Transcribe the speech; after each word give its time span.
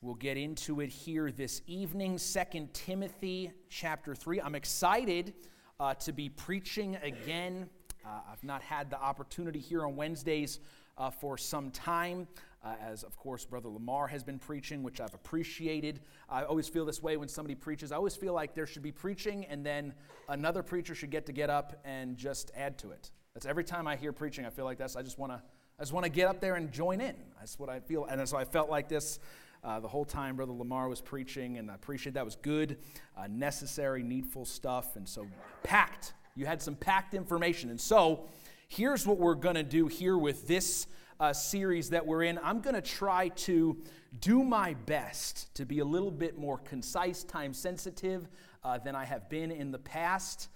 We'll 0.00 0.14
get 0.14 0.36
into 0.36 0.80
it 0.80 0.90
here 0.90 1.32
this 1.32 1.60
evening, 1.66 2.20
2 2.20 2.68
Timothy 2.72 3.50
chapter 3.68 4.14
3. 4.14 4.40
I'm 4.40 4.54
excited 4.54 5.34
uh, 5.80 5.94
to 5.94 6.12
be 6.12 6.28
preaching 6.28 6.94
again. 7.02 7.68
Uh, 8.06 8.20
I've 8.30 8.44
not 8.44 8.62
had 8.62 8.90
the 8.90 9.02
opportunity 9.02 9.58
here 9.58 9.84
on 9.84 9.96
Wednesdays 9.96 10.60
uh, 10.98 11.10
for 11.10 11.36
some 11.36 11.72
time, 11.72 12.28
uh, 12.62 12.76
as 12.80 13.02
of 13.02 13.16
course 13.16 13.44
Brother 13.44 13.68
Lamar 13.70 14.06
has 14.06 14.22
been 14.22 14.38
preaching, 14.38 14.84
which 14.84 15.00
I've 15.00 15.14
appreciated. 15.14 15.98
I 16.28 16.44
always 16.44 16.68
feel 16.68 16.84
this 16.84 17.02
way 17.02 17.16
when 17.16 17.28
somebody 17.28 17.56
preaches. 17.56 17.90
I 17.90 17.96
always 17.96 18.14
feel 18.14 18.34
like 18.34 18.54
there 18.54 18.68
should 18.68 18.84
be 18.84 18.92
preaching, 18.92 19.46
and 19.46 19.66
then 19.66 19.92
another 20.28 20.62
preacher 20.62 20.94
should 20.94 21.10
get 21.10 21.26
to 21.26 21.32
get 21.32 21.50
up 21.50 21.74
and 21.84 22.16
just 22.16 22.52
add 22.54 22.78
to 22.78 22.92
it. 22.92 23.10
That's 23.34 23.46
every 23.46 23.64
time 23.64 23.88
I 23.88 23.96
hear 23.96 24.12
preaching, 24.12 24.46
I 24.46 24.50
feel 24.50 24.64
like 24.64 24.78
that's, 24.78 24.94
I 24.94 25.02
just 25.02 25.18
want 25.18 25.32
to. 25.32 25.42
I 25.80 25.82
just 25.82 25.92
want 25.92 26.02
to 26.02 26.10
get 26.10 26.26
up 26.26 26.40
there 26.40 26.56
and 26.56 26.72
join 26.72 27.00
in. 27.00 27.14
That's 27.38 27.56
what 27.56 27.68
I 27.68 27.78
feel. 27.78 28.04
And 28.06 28.28
so 28.28 28.36
I 28.36 28.44
felt 28.44 28.68
like 28.68 28.88
this 28.88 29.20
uh, 29.64 29.80
the 29.80 29.88
whole 29.88 30.04
time 30.04 30.36
Brother 30.36 30.52
Lamar 30.52 30.88
was 30.88 31.00
preaching, 31.00 31.58
and 31.58 31.70
I 31.70 31.74
appreciate 31.74 32.14
that 32.14 32.24
was 32.24 32.36
good, 32.36 32.78
uh, 33.16 33.26
necessary, 33.28 34.02
needful 34.02 34.44
stuff, 34.44 34.96
and 34.96 35.08
so 35.08 35.26
packed. 35.62 36.14
You 36.34 36.46
had 36.46 36.62
some 36.62 36.76
packed 36.76 37.14
information. 37.14 37.70
And 37.70 37.80
so 37.80 38.28
here's 38.68 39.06
what 39.06 39.18
we're 39.18 39.34
going 39.34 39.56
to 39.56 39.64
do 39.64 39.88
here 39.88 40.16
with 40.16 40.46
this 40.46 40.86
uh, 41.18 41.32
series 41.32 41.90
that 41.90 42.06
we're 42.06 42.22
in. 42.22 42.38
I'm 42.42 42.60
going 42.60 42.76
to 42.76 42.82
try 42.82 43.28
to 43.28 43.76
do 44.20 44.44
my 44.44 44.74
best 44.86 45.52
to 45.56 45.66
be 45.66 45.80
a 45.80 45.84
little 45.84 46.10
bit 46.12 46.38
more 46.38 46.58
concise, 46.58 47.24
time 47.24 47.52
sensitive 47.52 48.28
uh, 48.62 48.78
than 48.78 48.94
I 48.94 49.04
have 49.04 49.28
been 49.28 49.50
in 49.50 49.72
the 49.72 49.78
past. 49.78 50.48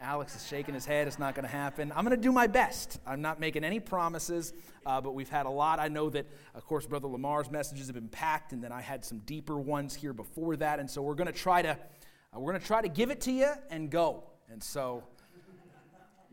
Alex 0.00 0.36
is 0.36 0.46
shaking 0.46 0.74
his 0.74 0.84
head. 0.84 1.06
It's 1.06 1.18
not 1.18 1.34
going 1.34 1.46
to 1.46 1.52
happen. 1.52 1.90
I'm 1.96 2.04
going 2.04 2.16
to 2.16 2.22
do 2.22 2.32
my 2.32 2.46
best. 2.46 3.00
I'm 3.06 3.22
not 3.22 3.40
making 3.40 3.64
any 3.64 3.80
promises, 3.80 4.52
uh, 4.84 5.00
but 5.00 5.14
we've 5.14 5.28
had 5.28 5.46
a 5.46 5.50
lot. 5.50 5.78
I 5.78 5.88
know 5.88 6.10
that, 6.10 6.26
of 6.54 6.66
course, 6.66 6.86
Brother 6.86 7.08
Lamar's 7.08 7.50
messages 7.50 7.86
have 7.86 7.94
been 7.94 8.08
packed, 8.08 8.52
and 8.52 8.62
then 8.62 8.72
I 8.72 8.82
had 8.82 9.04
some 9.04 9.20
deeper 9.20 9.58
ones 9.58 9.94
here 9.94 10.12
before 10.12 10.56
that. 10.56 10.80
And 10.80 10.90
so 10.90 11.00
we're 11.00 11.14
going 11.14 11.32
to 11.32 11.32
try 11.32 11.62
to, 11.62 11.70
uh, 11.70 12.38
we're 12.38 12.52
going 12.52 12.60
to 12.60 12.66
try 12.66 12.82
to 12.82 12.88
give 12.88 13.10
it 13.10 13.22
to 13.22 13.32
you 13.32 13.50
and 13.70 13.90
go. 13.90 14.24
And 14.50 14.62
so, 14.62 15.02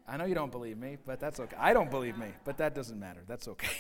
I 0.08 0.18
know 0.18 0.26
you 0.26 0.36
don't 0.36 0.52
believe 0.52 0.78
me, 0.78 0.98
but 1.06 1.22
that's 1.22 1.40
okay. 1.40 1.56
I 1.58 1.74
don't 1.74 1.90
believe 1.90 2.18
me, 2.18 2.28
but 2.44 2.58
that 2.58 2.76
doesn't 2.76 3.00
matter. 3.00 3.22
That's 3.28 3.48
okay. 3.48 3.78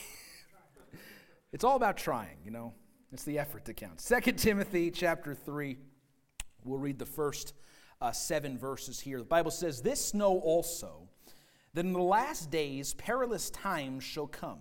it's 1.51 1.65
all 1.65 1.75
about 1.75 1.97
trying, 1.97 2.37
you 2.45 2.51
know. 2.51 2.73
It's 3.11 3.25
the 3.25 3.37
effort 3.37 3.65
that 3.65 3.75
counts. 3.75 4.03
Second 4.03 4.39
Timothy 4.39 4.89
chapter 4.89 5.35
three. 5.35 5.77
We'll 6.63 6.79
read 6.79 6.97
the 6.97 7.05
first 7.05 7.53
uh, 8.03 8.11
seven 8.11 8.57
verses 8.57 8.99
here. 8.99 9.19
The 9.19 9.23
Bible 9.23 9.49
says, 9.49 9.81
This 9.81 10.13
know 10.13 10.37
also, 10.39 11.07
that 11.73 11.85
in 11.85 11.93
the 11.93 12.01
last 12.01 12.51
days 12.51 12.93
perilous 12.93 13.49
times 13.49 14.03
shall 14.03 14.27
come. 14.27 14.59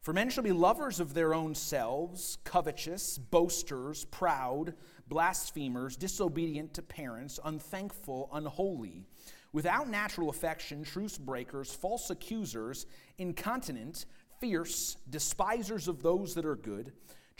For 0.00 0.12
men 0.12 0.30
shall 0.30 0.44
be 0.44 0.52
lovers 0.52 1.00
of 1.00 1.12
their 1.12 1.34
own 1.34 1.56
selves, 1.56 2.38
covetous, 2.44 3.18
boasters, 3.18 4.04
proud, 4.06 4.74
blasphemers, 5.08 5.96
disobedient 5.96 6.72
to 6.74 6.82
parents, 6.82 7.40
unthankful, 7.44 8.30
unholy, 8.32 9.06
without 9.52 9.88
natural 9.88 10.30
affection, 10.30 10.84
truce 10.84 11.18
breakers, 11.18 11.74
false 11.74 12.10
accusers, 12.10 12.86
incontinent, 13.18 14.06
fierce, 14.40 14.96
despisers 15.10 15.88
of 15.88 16.02
those 16.02 16.34
that 16.34 16.46
are 16.46 16.56
good 16.56 16.92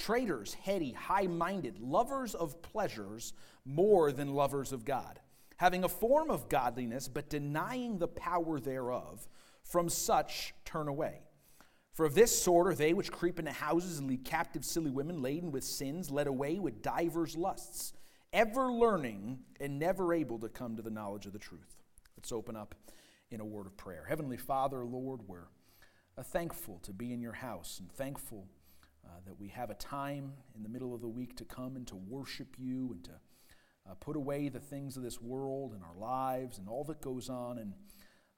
traitors, 0.03 0.55
heady, 0.55 0.93
high 0.93 1.29
minded, 1.29 1.79
lovers 1.79 2.35
of 2.35 2.61
pleasures 2.61 3.35
more 3.65 4.11
than 4.11 4.35
lovers 4.35 4.73
of 4.73 4.85
God, 4.85 5.21
having 5.59 5.85
a 5.85 5.89
form 5.89 6.29
of 6.29 6.49
godliness, 6.49 7.07
but 7.07 7.31
denying 7.31 7.99
the 7.99 8.09
power 8.09 8.59
thereof. 8.59 9.29
From 9.63 9.89
such 9.89 10.55
turn 10.65 10.89
away. 10.89 11.21
For 11.95 12.05
of 12.05 12.15
this 12.15 12.37
sort 12.37 12.67
are 12.67 12.75
they 12.75 12.95
which 12.95 13.13
creep 13.13 13.39
into 13.39 13.53
houses 13.53 14.01
and 14.01 14.09
lead 14.09 14.25
captive 14.25 14.65
silly 14.65 14.91
women 14.91 15.23
laden 15.23 15.53
with 15.53 15.63
sins, 15.63 16.11
led 16.11 16.27
away 16.27 16.59
with 16.59 16.83
divers 16.83 17.37
lusts, 17.37 17.93
ever 18.33 18.73
learning 18.73 19.39
and 19.61 19.79
never 19.79 20.13
able 20.13 20.41
to 20.41 20.49
come 20.49 20.75
to 20.75 20.83
the 20.83 20.91
knowledge 20.91 21.27
of 21.27 21.33
the 21.33 21.39
truth. 21.39 21.77
Let's 22.17 22.33
open 22.33 22.57
up 22.57 22.75
in 23.31 23.41
a 23.41 23.45
word 23.45 23.67
of 23.67 23.77
prayer. 23.77 24.05
Heavenly 24.09 24.37
Father, 24.37 24.85
Lord, 24.85 25.21
we're 25.29 25.47
uh, 26.19 26.25
thankful 26.25 26.81
to 26.83 26.93
be 26.93 27.13
in 27.13 27.21
your 27.21 27.33
house 27.33 27.79
and 27.79 27.91
thankful 27.93 28.49
uh, 29.13 29.21
that 29.27 29.39
we 29.39 29.49
have 29.49 29.69
a 29.69 29.75
time 29.75 30.33
in 30.57 30.63
the 30.63 30.69
middle 30.71 30.95
of 30.95 31.03
the 31.03 31.09
week 31.09 31.37
to 31.37 31.45
come 31.45 31.77
and 31.77 31.87
to 31.87 31.97
worship 31.97 32.57
you 32.59 32.93
and 32.93 33.05
to 33.05 33.11
uh, 33.91 33.95
put 34.01 34.17
away 34.17 34.49
the 34.49 34.59
things 34.59 34.97
of 34.97 35.03
this 35.03 35.21
world 35.21 35.75
and 35.75 35.83
our 35.83 35.97
lives 35.97 36.57
and 36.57 36.69
all 36.69 36.85
that 36.85 37.01
goes 37.03 37.29
on 37.29 37.59
and 37.59 37.75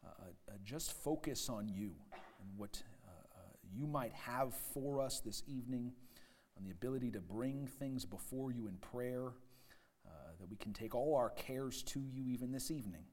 uh, 0.04 0.08
uh 0.48 0.52
just 0.64 0.92
focus 0.92 1.48
on 1.48 1.68
you 1.68 1.92
and 2.40 2.50
what 2.56 2.82
you 3.76 3.88
might 3.88 4.12
have 4.12 4.54
for 4.54 5.00
us 5.00 5.18
this 5.18 5.42
evening, 5.48 5.90
on 6.56 6.62
the 6.62 6.70
ability 6.70 7.10
to 7.10 7.20
bring 7.20 7.66
things 7.66 8.04
before 8.04 8.52
you 8.52 8.68
in 8.68 8.76
prayer, 8.76 9.32
that 10.44 10.50
we 10.50 10.56
can 10.56 10.74
take 10.74 10.94
all 10.94 11.14
our 11.16 11.30
cares 11.30 11.82
to 11.82 12.00
you 12.12 12.28
even 12.28 12.52
this 12.52 12.70
evening. 12.70 13.04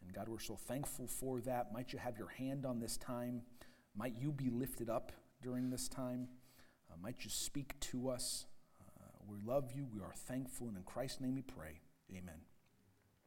And 0.00 0.14
God, 0.14 0.28
we're 0.28 0.38
so 0.38 0.56
thankful 0.56 1.06
for 1.06 1.40
that. 1.42 1.74
Might 1.74 1.92
you 1.92 1.98
have 1.98 2.16
your 2.16 2.28
hand 2.28 2.64
on 2.64 2.80
this 2.80 2.96
time? 2.96 3.42
Might 3.94 4.14
you 4.18 4.32
be 4.32 4.48
lifted 4.48 4.88
up 4.88 5.12
during 5.42 5.68
this 5.68 5.88
time? 5.88 6.26
Uh, 6.94 7.02
might 7.02 7.24
you 7.24 7.30
speak 7.30 7.78
to 7.80 8.08
us? 8.08 8.46
Uh, 9.00 9.04
we 9.28 9.38
love 9.44 9.70
you. 9.74 9.86
We 9.92 10.00
are 10.00 10.12
thankful. 10.14 10.68
And 10.68 10.76
in 10.76 10.82
Christ's 10.84 11.20
name 11.20 11.34
we 11.34 11.42
pray. 11.42 11.80
Amen. 12.10 12.34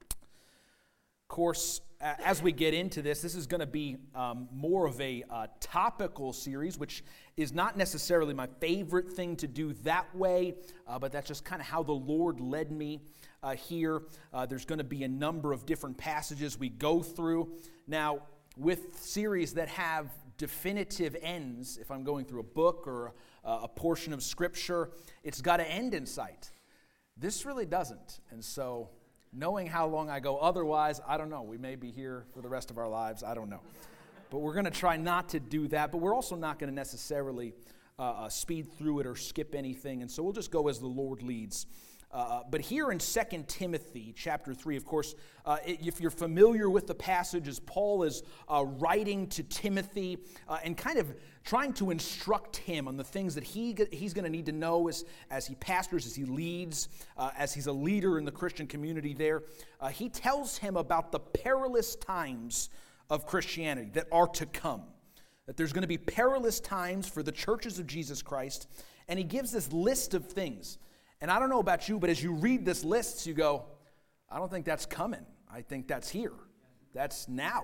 Of 0.09 1.27
course, 1.27 1.81
as 1.99 2.41
we 2.41 2.53
get 2.53 2.73
into 2.73 3.01
this, 3.01 3.21
this 3.21 3.35
is 3.35 3.47
going 3.47 3.59
to 3.59 3.65
be 3.65 3.97
um, 4.15 4.47
more 4.53 4.87
of 4.87 4.99
a 5.01 5.23
uh, 5.29 5.47
topical 5.59 6.31
series, 6.31 6.77
which 6.77 7.03
is 7.35 7.51
not 7.51 7.75
necessarily 7.75 8.33
my 8.33 8.47
favorite 8.61 9.11
thing 9.11 9.35
to 9.37 9.47
do 9.47 9.73
that 9.83 10.15
way, 10.15 10.55
uh, 10.87 10.97
but 10.97 11.11
that's 11.11 11.27
just 11.27 11.43
kind 11.43 11.61
of 11.61 11.67
how 11.67 11.83
the 11.83 11.91
Lord 11.91 12.39
led 12.39 12.71
me 12.71 13.01
uh, 13.43 13.55
here. 13.55 14.03
Uh, 14.33 14.45
there's 14.45 14.63
going 14.63 14.77
to 14.77 14.85
be 14.85 15.03
a 15.03 15.07
number 15.07 15.51
of 15.51 15.65
different 15.65 15.97
passages 15.97 16.57
we 16.57 16.69
go 16.69 17.01
through. 17.01 17.51
Now, 17.87 18.21
with 18.55 18.97
series 18.97 19.53
that 19.55 19.67
have 19.67 20.09
definitive 20.37 21.15
ends, 21.21 21.77
if 21.77 21.91
I'm 21.91 22.03
going 22.03 22.25
through 22.25 22.41
a 22.41 22.43
book 22.43 22.87
or 22.87 23.13
uh, 23.43 23.59
a 23.63 23.67
portion 23.67 24.13
of 24.13 24.21
Scripture, 24.21 24.91
it's 25.23 25.41
got 25.41 25.57
to 25.57 25.69
end 25.69 25.93
in 25.93 26.05
sight. 26.05 26.51
This 27.17 27.45
really 27.45 27.65
doesn't. 27.65 28.19
And 28.29 28.43
so, 28.43 28.89
knowing 29.33 29.67
how 29.67 29.87
long 29.87 30.09
I 30.09 30.19
go 30.19 30.37
otherwise, 30.37 31.01
I 31.07 31.17
don't 31.17 31.29
know. 31.29 31.41
We 31.41 31.57
may 31.57 31.75
be 31.75 31.91
here 31.91 32.25
for 32.33 32.41
the 32.41 32.49
rest 32.49 32.71
of 32.71 32.77
our 32.77 32.87
lives. 32.87 33.23
I 33.23 33.33
don't 33.33 33.49
know. 33.49 33.61
But 34.29 34.39
we're 34.39 34.53
going 34.53 34.65
to 34.65 34.71
try 34.71 34.97
not 34.97 35.29
to 35.29 35.39
do 35.39 35.67
that. 35.69 35.91
But 35.91 35.99
we're 35.99 36.13
also 36.13 36.35
not 36.35 36.59
going 36.59 36.69
to 36.69 36.75
necessarily 36.75 37.53
uh, 37.97 38.03
uh, 38.03 38.29
speed 38.29 38.67
through 38.77 38.99
it 38.99 39.07
or 39.07 39.15
skip 39.15 39.55
anything. 39.55 40.01
And 40.01 40.11
so 40.11 40.21
we'll 40.21 40.33
just 40.33 40.51
go 40.51 40.67
as 40.67 40.79
the 40.79 40.87
Lord 40.87 41.23
leads. 41.23 41.65
Uh, 42.09 42.41
but 42.49 42.61
here 42.61 42.91
in 42.91 42.99
2 42.99 43.21
Timothy 43.47 44.13
chapter 44.15 44.53
3, 44.53 44.77
of 44.77 44.85
course, 44.85 45.13
uh, 45.45 45.57
if 45.65 45.99
you're 45.99 46.09
familiar 46.09 46.69
with 46.69 46.87
the 46.87 46.95
passage, 46.95 47.47
as 47.49 47.59
Paul 47.59 48.03
is 48.03 48.23
uh, 48.47 48.63
writing 48.65 49.27
to 49.27 49.43
Timothy 49.43 50.17
uh, 50.47 50.59
and 50.63 50.77
kind 50.77 50.99
of 50.99 51.13
trying 51.43 51.73
to 51.73 51.91
instruct 51.91 52.57
him 52.57 52.87
on 52.87 52.95
the 52.95 53.03
things 53.03 53.35
that 53.35 53.43
he, 53.43 53.75
he's 53.91 54.13
going 54.13 54.23
to 54.23 54.31
need 54.31 54.45
to 54.45 54.53
know 54.53 54.87
as, 54.87 55.03
as 55.29 55.47
he 55.47 55.55
pastors, 55.55 56.05
as 56.05 56.15
he 56.15 56.23
leads, 56.23 56.87
uh, 57.17 57.31
as 57.37 57.53
he's 57.53 57.67
a 57.67 57.73
leader 57.73 58.17
in 58.17 58.23
the 58.23 58.31
Christian 58.31 58.67
community 58.67 59.13
there, 59.13 59.43
uh, 59.81 59.89
he 59.89 60.07
tells 60.07 60.57
him 60.57 60.77
about 60.77 61.11
the 61.11 61.19
perilous 61.19 61.97
times 61.97 62.69
of 63.09 63.25
Christianity 63.25 63.89
that 63.93 64.07
are 64.11 64.27
to 64.27 64.45
come. 64.45 64.83
That 65.45 65.57
there's 65.57 65.73
going 65.73 65.83
to 65.83 65.87
be 65.87 65.97
perilous 65.97 66.59
times 66.59 67.07
for 67.07 67.23
the 67.23 67.31
churches 67.31 67.79
of 67.79 67.87
Jesus 67.87 68.21
Christ. 68.21 68.67
And 69.07 69.17
he 69.17 69.23
gives 69.23 69.51
this 69.51 69.71
list 69.71 70.13
of 70.13 70.25
things 70.25 70.77
and 71.21 71.31
I 71.31 71.39
don't 71.39 71.49
know 71.49 71.59
about 71.59 71.89
you, 71.89 71.99
but 71.99 72.09
as 72.09 72.21
you 72.21 72.33
read 72.33 72.65
this 72.65 72.83
list, 72.83 73.25
you 73.25 73.33
go, 73.33 73.65
I 74.29 74.37
don't 74.37 74.51
think 74.51 74.65
that's 74.65 74.85
coming. 74.85 75.25
I 75.51 75.61
think 75.61 75.87
that's 75.87 76.09
here. 76.09 76.33
That's 76.93 77.27
now. 77.27 77.63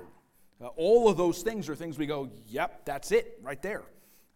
Uh, 0.62 0.68
all 0.76 1.10
of 1.10 1.18
those 1.18 1.42
things 1.42 1.70
are 1.70 1.76
things 1.76 1.98
we 1.98 2.06
go, 2.06 2.30
yep, 2.48 2.86
that's 2.86 3.12
it 3.12 3.40
right 3.42 3.62
there. 3.62 3.84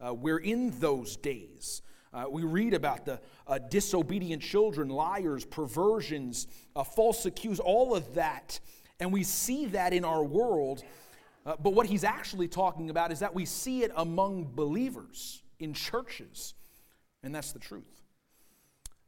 Uh, 0.05 0.13
we're 0.13 0.39
in 0.39 0.78
those 0.79 1.16
days. 1.16 1.81
Uh, 2.13 2.25
we 2.29 2.44
read 2.44 2.73
about 2.73 3.05
the 3.05 3.19
uh, 3.47 3.58
disobedient 3.58 4.41
children, 4.41 4.90
liars, 4.90 5.46
perversions, 5.46 6.47
uh, 6.75 6.84
false 6.84 7.25
accusers, 7.25 7.59
all 7.59 7.96
of 7.96 8.16
that. 8.16 8.59
And 8.99 9.11
we 9.11 9.23
see 9.23 9.67
that 9.67 9.93
in 9.93 10.05
our 10.05 10.23
world. 10.23 10.84
Uh, 11.46 11.55
but 11.61 11.72
what 11.72 11.85
he's 11.85 12.03
actually 12.03 12.47
talking 12.47 12.90
about 12.90 13.11
is 13.11 13.20
that 13.20 13.34
we 13.34 13.46
see 13.46 13.84
it 13.84 13.91
among 13.96 14.52
believers 14.55 15.41
in 15.59 15.73
churches. 15.73 16.53
And 17.23 17.34
that's 17.34 17.52
the 17.52 17.59
truth. 17.59 17.97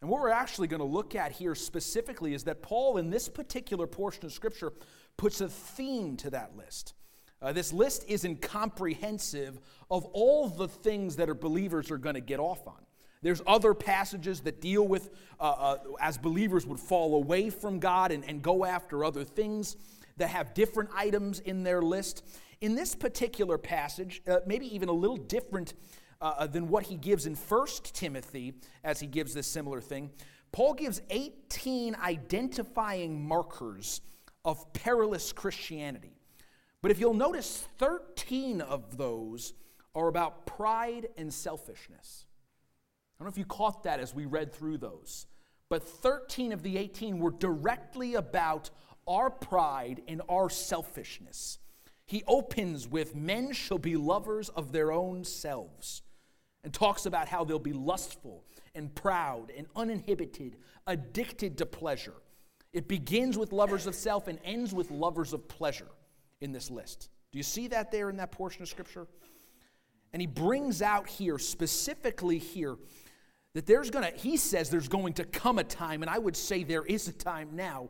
And 0.02 0.10
what 0.10 0.22
we're 0.22 0.30
actually 0.30 0.68
going 0.68 0.80
to 0.80 0.86
look 0.86 1.16
at 1.16 1.34
here 1.34 1.56
specifically 1.56 2.34
is 2.34 2.46
that 2.46 2.62
Paul, 2.62 2.98
in 2.98 3.10
this 3.10 3.28
particular 3.28 3.86
portion 3.86 4.26
of 4.26 4.32
Scripture, 4.32 4.72
puts 5.18 5.42
a 5.42 5.50
theme 5.50 6.16
to 6.18 6.30
that 6.30 6.56
list. 6.56 6.94
Uh, 7.42 7.52
this 7.54 7.74
list 7.74 8.06
isn't 8.08 8.42
comprehensive 8.42 9.60
of 9.90 10.06
all 10.06 10.48
the 10.48 10.68
things 10.68 11.18
that 11.18 11.28
our 11.30 11.36
believers 11.36 11.92
are 11.92 11.98
going 11.98 12.16
to 12.16 12.22
get 12.22 12.40
off 12.40 12.66
on. 12.68 12.86
There's 13.22 13.42
other 13.46 13.74
passages 13.74 14.42
that 14.42 14.62
deal 14.62 14.88
with, 14.88 15.10
uh, 15.40 15.44
uh, 15.44 15.78
as 16.00 16.18
believers 16.18 16.66
would 16.66 16.80
fall 16.80 17.16
away 17.16 17.50
from 17.50 17.80
God 17.80 18.12
and, 18.12 18.24
and 18.24 18.42
go 18.42 18.64
after 18.64 19.04
other 19.04 19.26
things 19.26 19.76
that 20.18 20.30
have 20.30 20.54
different 20.54 20.90
items 20.96 21.40
in 21.42 21.64
their 21.64 21.82
list. 21.82 22.24
In 22.62 22.76
this 22.76 22.96
particular 22.96 23.58
passage, 23.58 24.22
uh, 24.28 24.40
maybe 24.46 24.74
even 24.74 24.88
a 24.88 24.94
little 24.94 25.18
different 25.18 25.74
uh, 26.22 26.34
uh 26.38 26.48
than 26.48 26.68
what 26.68 26.84
he 26.84 26.96
gives 26.96 27.26
in 27.26 27.36
1 27.36 27.68
Timothy 27.94 28.54
as 28.84 29.00
he 29.00 29.08
gives 29.08 29.34
this 29.34 29.48
similar 29.48 29.82
thing. 29.82 30.10
Paul 30.52 30.74
gives 30.74 31.02
18 31.10 31.96
identifying 31.96 33.28
markers 33.28 34.02
of 34.44 34.74
perilous 34.74 35.32
Christianity. 35.32 36.14
But 36.82 36.92
if 36.92 37.00
you'll 37.00 37.14
notice, 37.14 37.68
13 37.78 38.62
of 38.62 38.98
those 38.98 39.54
are 39.94 40.08
about 40.08 40.46
pride 40.46 41.10
and 41.18 41.34
selfishness. 41.34 42.26
I 43.20 43.24
don't 43.24 43.28
know 43.28 43.34
if 43.34 43.38
you 43.38 43.46
caught 43.46 43.84
that 43.84 44.00
as 44.00 44.16
we 44.16 44.26
read 44.26 44.54
through 44.54 44.78
those, 44.78 45.28
but 45.68 45.84
13 45.84 46.54
of 46.54 46.64
the 46.64 46.78
18 46.78 47.20
were 47.20 47.32
directly 47.32 48.16
about 48.16 48.70
our 49.08 49.30
pride 49.30 50.02
and 50.08 50.22
our 50.30 50.50
selfishness. 50.50 51.60
He 52.06 52.24
opens 52.28 52.88
with, 52.88 53.16
Men 53.16 53.52
shall 53.52 53.78
be 53.78 53.98
lovers 53.98 54.50
of 54.50 54.72
their 54.72 54.92
own 54.92 55.24
selves, 55.24 56.02
and 56.64 56.74
talks 56.74 57.06
about 57.06 57.28
how 57.28 57.44
they'll 57.44 57.60
be 57.60 57.74
lustful 57.74 58.44
and 58.76 58.94
proud 58.94 59.52
and 59.56 59.68
uninhibited, 59.76 60.58
addicted 60.88 61.58
to 61.58 61.66
pleasure. 61.66 62.14
It 62.74 62.88
begins 62.88 63.38
with 63.38 63.52
lovers 63.52 63.88
of 63.88 63.96
self 63.96 64.28
and 64.28 64.40
ends 64.44 64.74
with 64.74 64.92
lovers 64.92 65.34
of 65.34 65.48
pleasure 65.48 65.88
in 66.42 66.52
this 66.52 66.70
list. 66.70 67.10
Do 67.32 67.38
you 67.38 67.44
see 67.44 67.68
that 67.68 67.92
there 67.92 68.10
in 68.10 68.18
that 68.18 68.32
portion 68.32 68.62
of 68.62 68.70
Scripture? 68.70 69.08
And 70.14 70.22
he 70.22 70.28
brings 70.28 70.82
out 70.82 71.08
here, 71.08 71.38
specifically 71.38 72.38
here, 72.40 72.76
that 73.54 73.66
there's 73.66 73.90
to, 74.12 74.18
he 74.18 74.38
says 74.38 74.70
there's 74.70 74.88
going 74.88 75.14
to 75.14 75.26
come 75.26 75.60
a 75.60 75.64
time, 75.64 76.02
and 76.02 76.10
I 76.10 76.18
would 76.18 76.36
say 76.36 76.64
there 76.64 76.86
is 76.86 77.08
a 77.08 77.14
time 77.14 77.50
now, 77.54 77.90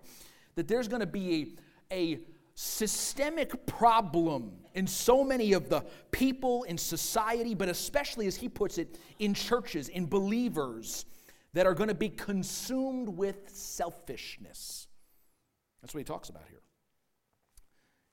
that 0.55 0.67
there's 0.67 0.87
to 1.01 1.07
be 1.07 1.55
a, 1.91 1.95
a 1.95 2.19
systemic 2.61 3.65
problem 3.65 4.51
in 4.73 4.85
so 4.85 5.23
many 5.23 5.53
of 5.53 5.69
the 5.69 5.81
people 6.11 6.63
in 6.63 6.77
society, 6.77 7.55
but 7.55 7.69
especially, 7.69 8.27
as 8.27 8.35
he 8.35 8.49
puts 8.49 8.77
it, 8.77 8.99
in 9.19 9.33
churches, 9.33 9.87
in 9.87 10.05
believers 10.05 11.05
that 11.53 11.65
are 11.65 11.73
going 11.73 11.87
to 11.87 11.95
be 11.95 12.09
consumed 12.09 13.07
with 13.07 13.49
selfishness. 13.49 14.87
That's 15.81 15.93
what 15.93 15.99
he 15.99 16.03
talks 16.03 16.27
about 16.27 16.43
here 16.49 16.59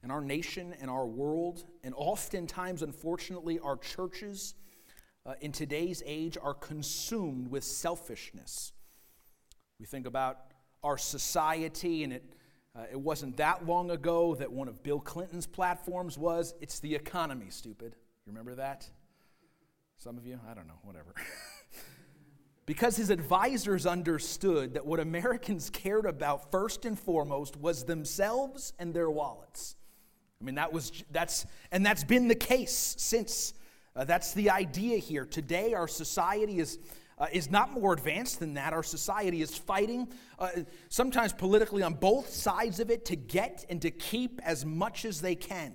and 0.06 0.12
our 0.12 0.20
nation 0.20 0.72
and 0.80 0.88
our 0.88 1.04
world, 1.04 1.64
and 1.82 1.92
oftentimes, 1.96 2.82
unfortunately, 2.82 3.58
our 3.58 3.76
churches 3.76 4.54
uh, 5.24 5.34
in 5.40 5.50
today's 5.50 6.00
age 6.06 6.38
are 6.40 6.54
consumed 6.54 7.48
with 7.48 7.64
selfishness. 7.64 8.72
We 9.80 9.86
think 9.86 10.06
about 10.06 10.38
our 10.84 10.96
society, 10.96 12.04
and 12.04 12.12
it, 12.12 12.35
uh, 12.76 12.82
it 12.90 13.00
wasn't 13.00 13.36
that 13.38 13.66
long 13.66 13.90
ago 13.90 14.34
that 14.34 14.52
one 14.52 14.68
of 14.68 14.82
Bill 14.82 15.00
Clinton's 15.00 15.46
platforms 15.46 16.18
was 16.18 16.54
it's 16.60 16.78
the 16.80 16.94
economy, 16.94 17.46
stupid. 17.48 17.94
You 18.26 18.32
remember 18.32 18.56
that? 18.56 18.88
Some 19.96 20.18
of 20.18 20.26
you? 20.26 20.38
I 20.50 20.52
don't 20.52 20.66
know, 20.66 20.78
whatever. 20.82 21.14
because 22.66 22.96
his 22.96 23.08
advisors 23.08 23.86
understood 23.86 24.74
that 24.74 24.84
what 24.84 25.00
Americans 25.00 25.70
cared 25.70 26.04
about 26.04 26.50
first 26.50 26.84
and 26.84 26.98
foremost 26.98 27.56
was 27.56 27.84
themselves 27.84 28.74
and 28.78 28.92
their 28.92 29.10
wallets. 29.10 29.76
I 30.40 30.44
mean, 30.44 30.56
that 30.56 30.72
was, 30.72 30.92
that's, 31.10 31.46
and 31.72 31.86
that's 31.86 32.04
been 32.04 32.28
the 32.28 32.34
case 32.34 32.94
since. 32.98 33.54
Uh, 33.94 34.04
that's 34.04 34.34
the 34.34 34.50
idea 34.50 34.98
here. 34.98 35.24
Today, 35.24 35.72
our 35.72 35.88
society 35.88 36.58
is, 36.58 36.78
uh, 37.18 37.26
is 37.32 37.50
not 37.50 37.72
more 37.72 37.92
advanced 37.92 38.40
than 38.40 38.54
that. 38.54 38.72
Our 38.72 38.82
society 38.82 39.42
is 39.42 39.56
fighting, 39.56 40.08
uh, 40.38 40.50
sometimes 40.88 41.32
politically 41.32 41.82
on 41.82 41.94
both 41.94 42.28
sides 42.28 42.80
of 42.80 42.90
it, 42.90 43.04
to 43.06 43.16
get 43.16 43.64
and 43.70 43.80
to 43.82 43.90
keep 43.90 44.40
as 44.44 44.64
much 44.64 45.04
as 45.04 45.20
they 45.20 45.34
can. 45.34 45.74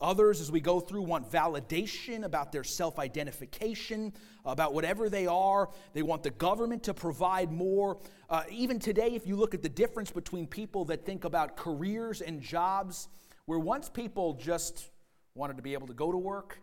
Others, 0.00 0.40
as 0.40 0.52
we 0.52 0.60
go 0.60 0.78
through, 0.78 1.02
want 1.02 1.28
validation 1.28 2.24
about 2.24 2.52
their 2.52 2.62
self 2.62 3.00
identification, 3.00 4.12
about 4.44 4.72
whatever 4.72 5.10
they 5.10 5.26
are. 5.26 5.70
They 5.92 6.02
want 6.02 6.22
the 6.22 6.30
government 6.30 6.84
to 6.84 6.94
provide 6.94 7.50
more. 7.50 7.98
Uh, 8.30 8.44
even 8.48 8.78
today, 8.78 9.14
if 9.14 9.26
you 9.26 9.34
look 9.34 9.54
at 9.54 9.62
the 9.62 9.68
difference 9.68 10.12
between 10.12 10.46
people 10.46 10.84
that 10.84 11.04
think 11.04 11.24
about 11.24 11.56
careers 11.56 12.20
and 12.20 12.40
jobs, 12.40 13.08
where 13.46 13.58
once 13.58 13.88
people 13.88 14.34
just 14.34 14.90
wanted 15.34 15.56
to 15.56 15.62
be 15.62 15.72
able 15.72 15.88
to 15.88 15.94
go 15.94 16.12
to 16.12 16.18
work, 16.18 16.60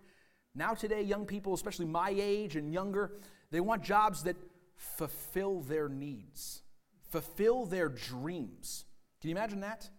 now 0.57 0.74
today, 0.74 1.01
young 1.01 1.25
people, 1.25 1.54
especially 1.54 1.88
my 1.88 2.13
age 2.16 2.56
and 2.56 2.71
younger, 2.71 3.12
they 3.56 3.62
want 3.62 3.81
jobs 3.81 4.24
that 4.24 4.36
fulfill 4.75 5.62
their 5.62 5.88
needs, 5.88 6.62
fulfill 7.10 7.66
their 7.66 7.88
dreams. 7.88 8.84
Can 9.22 9.30
you 9.30 9.36
imagine 9.38 9.62
that? 9.62 9.90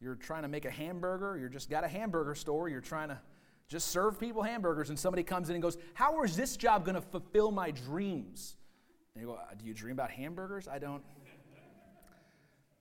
You're 0.00 0.16
trying 0.16 0.42
to 0.42 0.48
make 0.48 0.64
a 0.64 0.72
hamburger, 0.72 1.38
you're 1.38 1.48
just 1.48 1.70
got 1.70 1.84
a 1.84 1.88
hamburger 1.88 2.34
store, 2.34 2.68
you're 2.68 2.80
trying 2.80 3.10
to 3.10 3.18
just 3.68 3.92
serve 3.92 4.18
people 4.18 4.42
hamburgers, 4.42 4.88
and 4.88 4.98
somebody 4.98 5.22
comes 5.22 5.50
in 5.50 5.54
and 5.54 5.62
goes, 5.62 5.78
How 5.94 6.20
is 6.24 6.36
this 6.36 6.56
job 6.56 6.84
going 6.84 6.96
to 6.96 7.00
fulfill 7.00 7.52
my 7.52 7.70
dreams? 7.70 8.56
And 9.14 9.22
you 9.22 9.28
go, 9.28 9.34
uh, 9.34 9.54
Do 9.56 9.64
you 9.64 9.72
dream 9.72 9.92
about 9.92 10.10
hamburgers? 10.10 10.66
I 10.66 10.80
don't. 10.80 11.04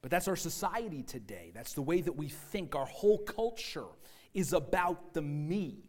But 0.02 0.10
that's 0.10 0.28
our 0.28 0.36
society 0.36 1.04
today. 1.04 1.52
That's 1.54 1.74
the 1.74 1.84
way 1.84 2.02
that 2.02 2.14
we 2.14 2.30
think. 2.30 2.76
Our 2.76 2.88
whole 2.88 3.20
culture 3.20 3.86
is 4.34 4.54
about 4.54 5.14
the 5.14 5.22
me 5.22 5.84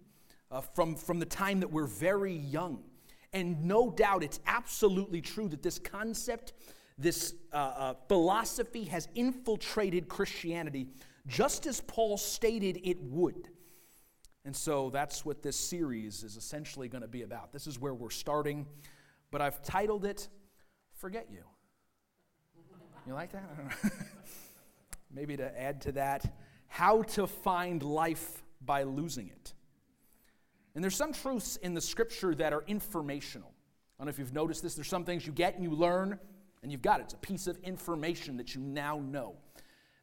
uh, 0.50 0.60
from, 0.60 0.94
from 0.94 1.20
the 1.20 1.26
time 1.26 1.60
that 1.60 1.70
we're 1.70 1.86
very 1.86 2.34
young. 2.34 2.82
And 3.34 3.64
no 3.64 3.90
doubt 3.90 4.22
it's 4.22 4.40
absolutely 4.46 5.20
true 5.20 5.48
that 5.48 5.62
this 5.62 5.78
concept, 5.78 6.54
this 6.96 7.34
uh, 7.52 7.56
uh, 7.56 7.94
philosophy 8.08 8.84
has 8.84 9.08
infiltrated 9.14 10.08
Christianity 10.08 10.86
just 11.26 11.66
as 11.66 11.80
Paul 11.80 12.16
stated 12.16 12.80
it 12.84 13.02
would. 13.02 13.48
And 14.44 14.54
so 14.54 14.90
that's 14.90 15.24
what 15.24 15.42
this 15.42 15.56
series 15.56 16.22
is 16.22 16.36
essentially 16.36 16.88
going 16.88 17.02
to 17.02 17.08
be 17.08 17.22
about. 17.22 17.52
This 17.52 17.66
is 17.66 17.80
where 17.80 17.94
we're 17.94 18.10
starting, 18.10 18.66
but 19.30 19.40
I've 19.40 19.62
titled 19.62 20.04
it 20.04 20.28
Forget 20.92 21.28
You. 21.30 21.44
You 23.06 23.14
like 23.14 23.32
that? 23.32 23.44
Maybe 25.10 25.36
to 25.36 25.60
add 25.60 25.80
to 25.82 25.92
that, 25.92 26.34
how 26.68 27.02
to 27.02 27.26
find 27.26 27.82
life 27.82 28.44
by 28.60 28.82
losing 28.82 29.28
it. 29.28 29.53
And 30.74 30.82
there's 30.82 30.96
some 30.96 31.12
truths 31.12 31.56
in 31.56 31.74
the 31.74 31.80
scripture 31.80 32.34
that 32.34 32.52
are 32.52 32.64
informational. 32.66 33.52
I 33.98 34.02
don't 34.02 34.06
know 34.06 34.10
if 34.10 34.18
you've 34.18 34.32
noticed 34.32 34.62
this. 34.62 34.74
There's 34.74 34.88
some 34.88 35.04
things 35.04 35.26
you 35.26 35.32
get 35.32 35.54
and 35.54 35.62
you 35.62 35.70
learn, 35.70 36.18
and 36.62 36.72
you've 36.72 36.82
got 36.82 37.00
it. 37.00 37.04
It's 37.04 37.14
a 37.14 37.18
piece 37.18 37.46
of 37.46 37.58
information 37.58 38.36
that 38.38 38.54
you 38.54 38.60
now 38.60 38.98
know. 38.98 39.36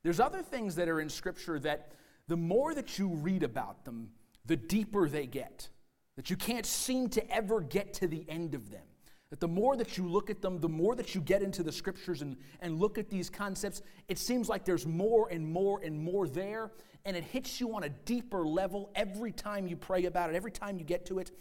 There's 0.04 0.20
other 0.20 0.42
things 0.42 0.76
that 0.76 0.88
are 0.88 1.02
in 1.02 1.10
scripture 1.10 1.60
that 1.60 1.92
the 2.28 2.38
more 2.38 2.74
that 2.74 2.98
you 2.98 3.10
read 3.10 3.44
about 3.44 3.84
them, 3.84 4.12
the 4.46 4.56
deeper 4.56 5.10
they 5.10 5.28
get. 5.28 5.70
That 6.16 6.30
you 6.30 6.36
can't 6.36 6.66
seem 6.66 7.10
to 7.10 7.32
ever 7.32 7.62
get 7.62 7.94
to 7.96 8.08
the 8.08 8.26
end 8.30 8.54
of 8.54 8.70
them. 8.70 8.84
That 9.32 9.40
the 9.40 9.48
more 9.48 9.76
that 9.78 9.98
you 9.98 10.08
look 10.08 10.30
at 10.30 10.42
them, 10.42 10.60
the 10.60 10.70
more 10.70 10.94
that 10.96 11.16
you 11.16 11.22
get 11.22 11.42
into 11.42 11.64
the 11.64 11.72
scriptures 11.72 12.22
and, 12.22 12.36
and 12.60 12.80
look 12.80 12.98
at 12.98 13.10
these 13.10 13.30
concepts, 13.30 13.82
it 14.08 14.20
seems 14.20 14.50
like 14.50 14.66
there's 14.66 14.86
more 14.86 15.30
and 15.30 15.48
more 15.48 15.82
and 15.82 16.00
more 16.00 16.28
there, 16.28 16.72
and 17.06 17.18
it 17.18 17.24
hits 17.24 17.60
you 17.60 17.74
on 17.74 17.84
a 17.84 17.90
deeper 17.90 18.46
level 18.46 18.92
every 18.94 19.32
time 19.32 19.68
you 19.68 19.78
pray 19.78 20.06
about 20.06 20.30
it, 20.30 20.36
every 20.36 20.52
time 20.52 20.78
you 20.78 20.84
get 20.84 21.06
to 21.08 21.20
it. 21.20 21.32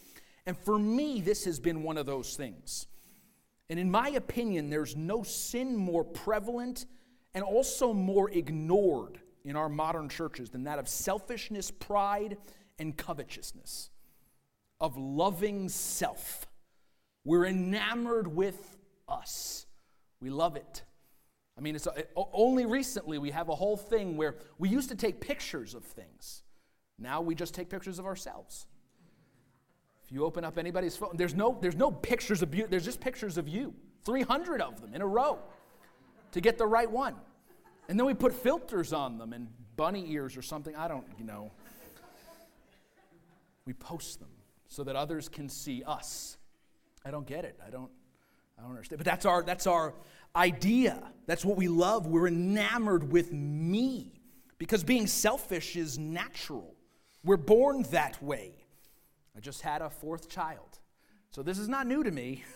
And 0.46 0.56
for 0.56 0.78
me, 0.78 1.20
this 1.20 1.44
has 1.44 1.60
been 1.60 1.82
one 1.82 1.98
of 1.98 2.06
those 2.06 2.36
things. 2.36 2.86
And 3.68 3.78
in 3.78 3.90
my 3.90 4.10
opinion, 4.10 4.70
there's 4.70 4.96
no 4.96 5.22
sin 5.22 5.76
more 5.76 6.04
prevalent 6.04 6.86
and 7.34 7.44
also 7.44 7.92
more 7.92 8.30
ignored 8.30 9.20
in 9.44 9.56
our 9.56 9.68
modern 9.68 10.08
churches 10.08 10.50
than 10.50 10.64
that 10.64 10.78
of 10.78 10.88
selfishness, 10.88 11.70
pride, 11.70 12.36
and 12.78 12.96
covetousness, 12.96 13.90
of 14.80 14.96
loving 14.96 15.68
self. 15.68 16.46
We're 17.24 17.46
enamored 17.46 18.26
with 18.26 18.76
us. 19.08 19.66
We 20.20 20.30
love 20.30 20.56
it. 20.56 20.82
I 21.58 21.60
mean, 21.60 21.76
it's 21.76 21.86
uh, 21.86 21.92
a, 22.16 22.22
only 22.32 22.64
recently 22.64 23.18
we 23.18 23.30
have 23.30 23.48
a 23.48 23.54
whole 23.54 23.76
thing 23.76 24.16
where 24.16 24.36
we 24.58 24.68
used 24.68 24.88
to 24.90 24.96
take 24.96 25.20
pictures 25.20 25.74
of 25.74 25.84
things. 25.84 26.42
Now 26.98 27.20
we 27.20 27.34
just 27.34 27.54
take 27.54 27.68
pictures 27.68 27.98
of 27.98 28.06
ourselves. 28.06 28.66
If 30.04 30.12
you 30.12 30.24
open 30.24 30.44
up 30.44 30.58
anybody's 30.58 30.96
phone, 30.96 31.16
there's 31.16 31.34
no, 31.34 31.58
there's 31.60 31.76
no 31.76 31.90
pictures 31.90 32.42
of 32.42 32.54
you, 32.54 32.66
there's 32.66 32.84
just 32.84 33.00
pictures 33.00 33.36
of 33.36 33.48
you. 33.48 33.74
300 34.04 34.62
of 34.62 34.80
them 34.80 34.94
in 34.94 35.02
a 35.02 35.06
row 35.06 35.38
to 36.32 36.40
get 36.40 36.56
the 36.56 36.66
right 36.66 36.90
one. 36.90 37.14
And 37.88 37.98
then 37.98 38.06
we 38.06 38.14
put 38.14 38.32
filters 38.32 38.92
on 38.92 39.18
them 39.18 39.32
and 39.32 39.48
bunny 39.76 40.10
ears 40.12 40.36
or 40.36 40.42
something. 40.42 40.74
I 40.74 40.88
don't, 40.88 41.04
you 41.18 41.24
know. 41.24 41.50
We 43.66 43.74
post 43.74 44.20
them 44.20 44.30
so 44.68 44.84
that 44.84 44.96
others 44.96 45.28
can 45.28 45.48
see 45.48 45.82
us 45.84 46.38
I 47.04 47.10
don't 47.10 47.26
get 47.26 47.44
it. 47.44 47.58
I 47.66 47.70
don't, 47.70 47.90
I 48.58 48.62
don't 48.62 48.70
understand. 48.70 48.98
But 48.98 49.06
that's 49.06 49.26
our, 49.26 49.42
that's 49.42 49.66
our 49.66 49.94
idea. 50.34 51.02
That's 51.26 51.44
what 51.44 51.56
we 51.56 51.68
love. 51.68 52.06
We're 52.06 52.28
enamored 52.28 53.10
with 53.10 53.32
me 53.32 54.20
because 54.58 54.84
being 54.84 55.06
selfish 55.06 55.76
is 55.76 55.98
natural. 55.98 56.74
We're 57.24 57.36
born 57.36 57.82
that 57.90 58.22
way. 58.22 58.52
I 59.36 59.40
just 59.40 59.62
had 59.62 59.82
a 59.82 59.90
fourth 59.90 60.28
child. 60.28 60.78
So 61.30 61.42
this 61.42 61.58
is 61.58 61.68
not 61.68 61.86
new 61.86 62.02
to 62.02 62.10
me. 62.10 62.44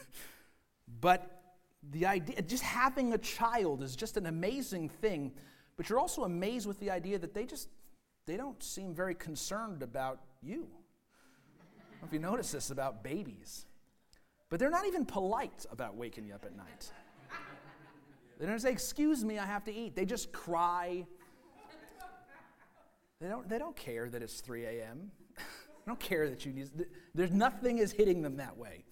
But 1.00 1.42
the 1.90 2.06
idea, 2.06 2.42
just 2.42 2.62
having 2.62 3.12
a 3.12 3.18
child 3.18 3.82
is 3.82 3.96
just 3.96 4.16
an 4.16 4.26
amazing 4.26 4.88
thing. 4.88 5.32
But 5.76 5.88
you're 5.88 5.98
also 5.98 6.24
amazed 6.24 6.66
with 6.66 6.78
the 6.80 6.90
idea 6.90 7.18
that 7.18 7.34
they 7.34 7.46
just, 7.46 7.68
they 8.26 8.36
don't 8.36 8.62
seem 8.62 8.94
very 8.94 9.14
concerned 9.14 9.82
about 9.82 10.20
you. 10.42 10.68
if 12.04 12.12
you 12.12 12.18
notice 12.18 12.52
this 12.52 12.70
about 12.70 13.02
babies, 13.02 13.66
but 14.50 14.58
they're 14.58 14.70
not 14.70 14.86
even 14.86 15.04
polite 15.04 15.66
about 15.70 15.96
waking 15.96 16.26
you 16.26 16.34
up 16.34 16.44
at 16.44 16.56
night. 16.56 16.90
They 18.38 18.46
don't 18.46 18.58
say, 18.58 18.72
Excuse 18.72 19.24
me, 19.24 19.38
I 19.38 19.46
have 19.46 19.64
to 19.64 19.72
eat. 19.72 19.94
They 19.94 20.04
just 20.04 20.32
cry. 20.32 21.06
They 23.20 23.28
don't, 23.28 23.48
they 23.48 23.58
don't 23.58 23.76
care 23.76 24.08
that 24.10 24.22
it's 24.22 24.40
3 24.40 24.64
a.m. 24.66 25.10
they 25.36 25.42
don't 25.86 26.00
care 26.00 26.28
that 26.28 26.44
you 26.44 26.52
need. 26.52 26.68
There's 27.14 27.30
nothing 27.30 27.78
is 27.78 27.92
hitting 27.92 28.22
them 28.22 28.36
that 28.36 28.56
way. 28.56 28.84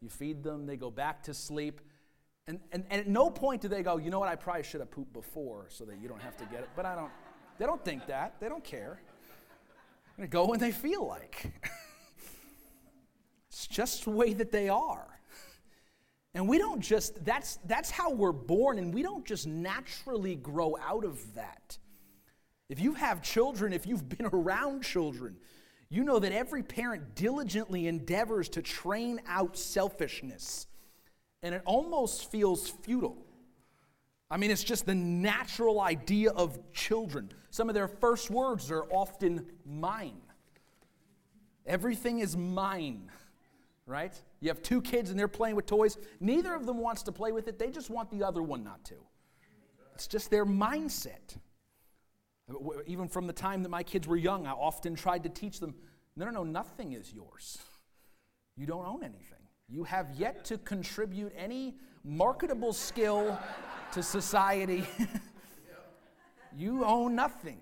You 0.00 0.08
feed 0.08 0.42
them, 0.42 0.66
they 0.66 0.76
go 0.76 0.90
back 0.90 1.24
to 1.24 1.34
sleep. 1.34 1.80
And, 2.46 2.60
and, 2.72 2.84
and 2.88 3.00
at 3.00 3.08
no 3.08 3.28
point 3.28 3.60
do 3.60 3.68
they 3.68 3.82
go, 3.82 3.98
you 3.98 4.10
know 4.10 4.20
what, 4.20 4.28
I 4.28 4.36
probably 4.36 4.62
should 4.62 4.80
have 4.80 4.90
pooped 4.90 5.12
before 5.12 5.66
so 5.68 5.84
that 5.84 5.98
you 6.00 6.08
don't 6.08 6.22
have 6.22 6.36
to 6.38 6.44
get 6.46 6.60
it. 6.60 6.70
But 6.74 6.86
I 6.86 6.94
don't, 6.94 7.10
they 7.58 7.66
don't 7.66 7.84
think 7.84 8.06
that. 8.06 8.36
They 8.40 8.48
don't 8.48 8.64
care. 8.64 9.02
They 10.16 10.28
go 10.28 10.46
when 10.46 10.60
they 10.60 10.72
feel 10.72 11.06
like. 11.06 11.52
just 13.68 14.04
the 14.04 14.10
way 14.10 14.32
that 14.34 14.52
they 14.52 14.68
are. 14.68 15.06
And 16.34 16.48
we 16.48 16.58
don't 16.58 16.80
just, 16.80 17.24
that's, 17.24 17.58
that's 17.64 17.90
how 17.90 18.12
we're 18.12 18.32
born, 18.32 18.78
and 18.78 18.92
we 18.92 19.02
don't 19.02 19.24
just 19.24 19.46
naturally 19.46 20.36
grow 20.36 20.76
out 20.80 21.04
of 21.04 21.34
that. 21.34 21.78
If 22.68 22.80
you 22.80 22.94
have 22.94 23.22
children, 23.22 23.72
if 23.72 23.86
you've 23.86 24.08
been 24.08 24.26
around 24.32 24.82
children, 24.82 25.36
you 25.88 26.04
know 26.04 26.18
that 26.18 26.32
every 26.32 26.62
parent 26.62 27.14
diligently 27.14 27.86
endeavors 27.86 28.48
to 28.50 28.62
train 28.62 29.20
out 29.26 29.56
selfishness, 29.56 30.66
and 31.42 31.54
it 31.54 31.62
almost 31.64 32.30
feels 32.30 32.68
futile. 32.68 33.16
I 34.30 34.36
mean, 34.36 34.50
it's 34.50 34.64
just 34.64 34.84
the 34.84 34.94
natural 34.94 35.80
idea 35.80 36.30
of 36.30 36.58
children. 36.72 37.32
Some 37.50 37.70
of 37.70 37.74
their 37.74 37.88
first 37.88 38.30
words 38.30 38.70
are 38.70 38.84
often 38.92 39.46
mine. 39.64 40.20
Everything 41.64 42.18
is 42.18 42.36
mine, 42.36 43.10
right? 43.88 44.14
You 44.40 44.48
have 44.48 44.62
two 44.62 44.80
kids 44.80 45.10
and 45.10 45.18
they're 45.18 45.26
playing 45.26 45.56
with 45.56 45.66
toys. 45.66 45.98
Neither 46.20 46.54
of 46.54 46.66
them 46.66 46.78
wants 46.78 47.02
to 47.04 47.12
play 47.12 47.32
with 47.32 47.48
it, 47.48 47.58
they 47.58 47.70
just 47.70 47.90
want 47.90 48.10
the 48.10 48.22
other 48.22 48.42
one 48.42 48.62
not 48.62 48.84
to. 48.86 48.94
It's 49.94 50.06
just 50.06 50.30
their 50.30 50.46
mindset. 50.46 51.36
Even 52.86 53.08
from 53.08 53.26
the 53.26 53.32
time 53.32 53.62
that 53.62 53.68
my 53.68 53.82
kids 53.82 54.06
were 54.06 54.16
young, 54.16 54.46
I 54.46 54.52
often 54.52 54.94
tried 54.94 55.24
to 55.24 55.28
teach 55.28 55.58
them 55.58 55.74
no, 56.18 56.24
no, 56.24 56.32
no, 56.32 56.42
nothing 56.42 56.94
is 56.94 57.12
yours. 57.14 57.58
You 58.56 58.66
don't 58.66 58.84
own 58.84 59.04
anything. 59.04 59.38
You 59.68 59.84
have 59.84 60.10
yet 60.16 60.44
to 60.46 60.58
contribute 60.58 61.32
any 61.36 61.76
marketable 62.02 62.72
skill 62.72 63.38
to 63.92 64.02
society. 64.02 64.84
you 66.56 66.84
own 66.84 67.14
nothing. 67.14 67.60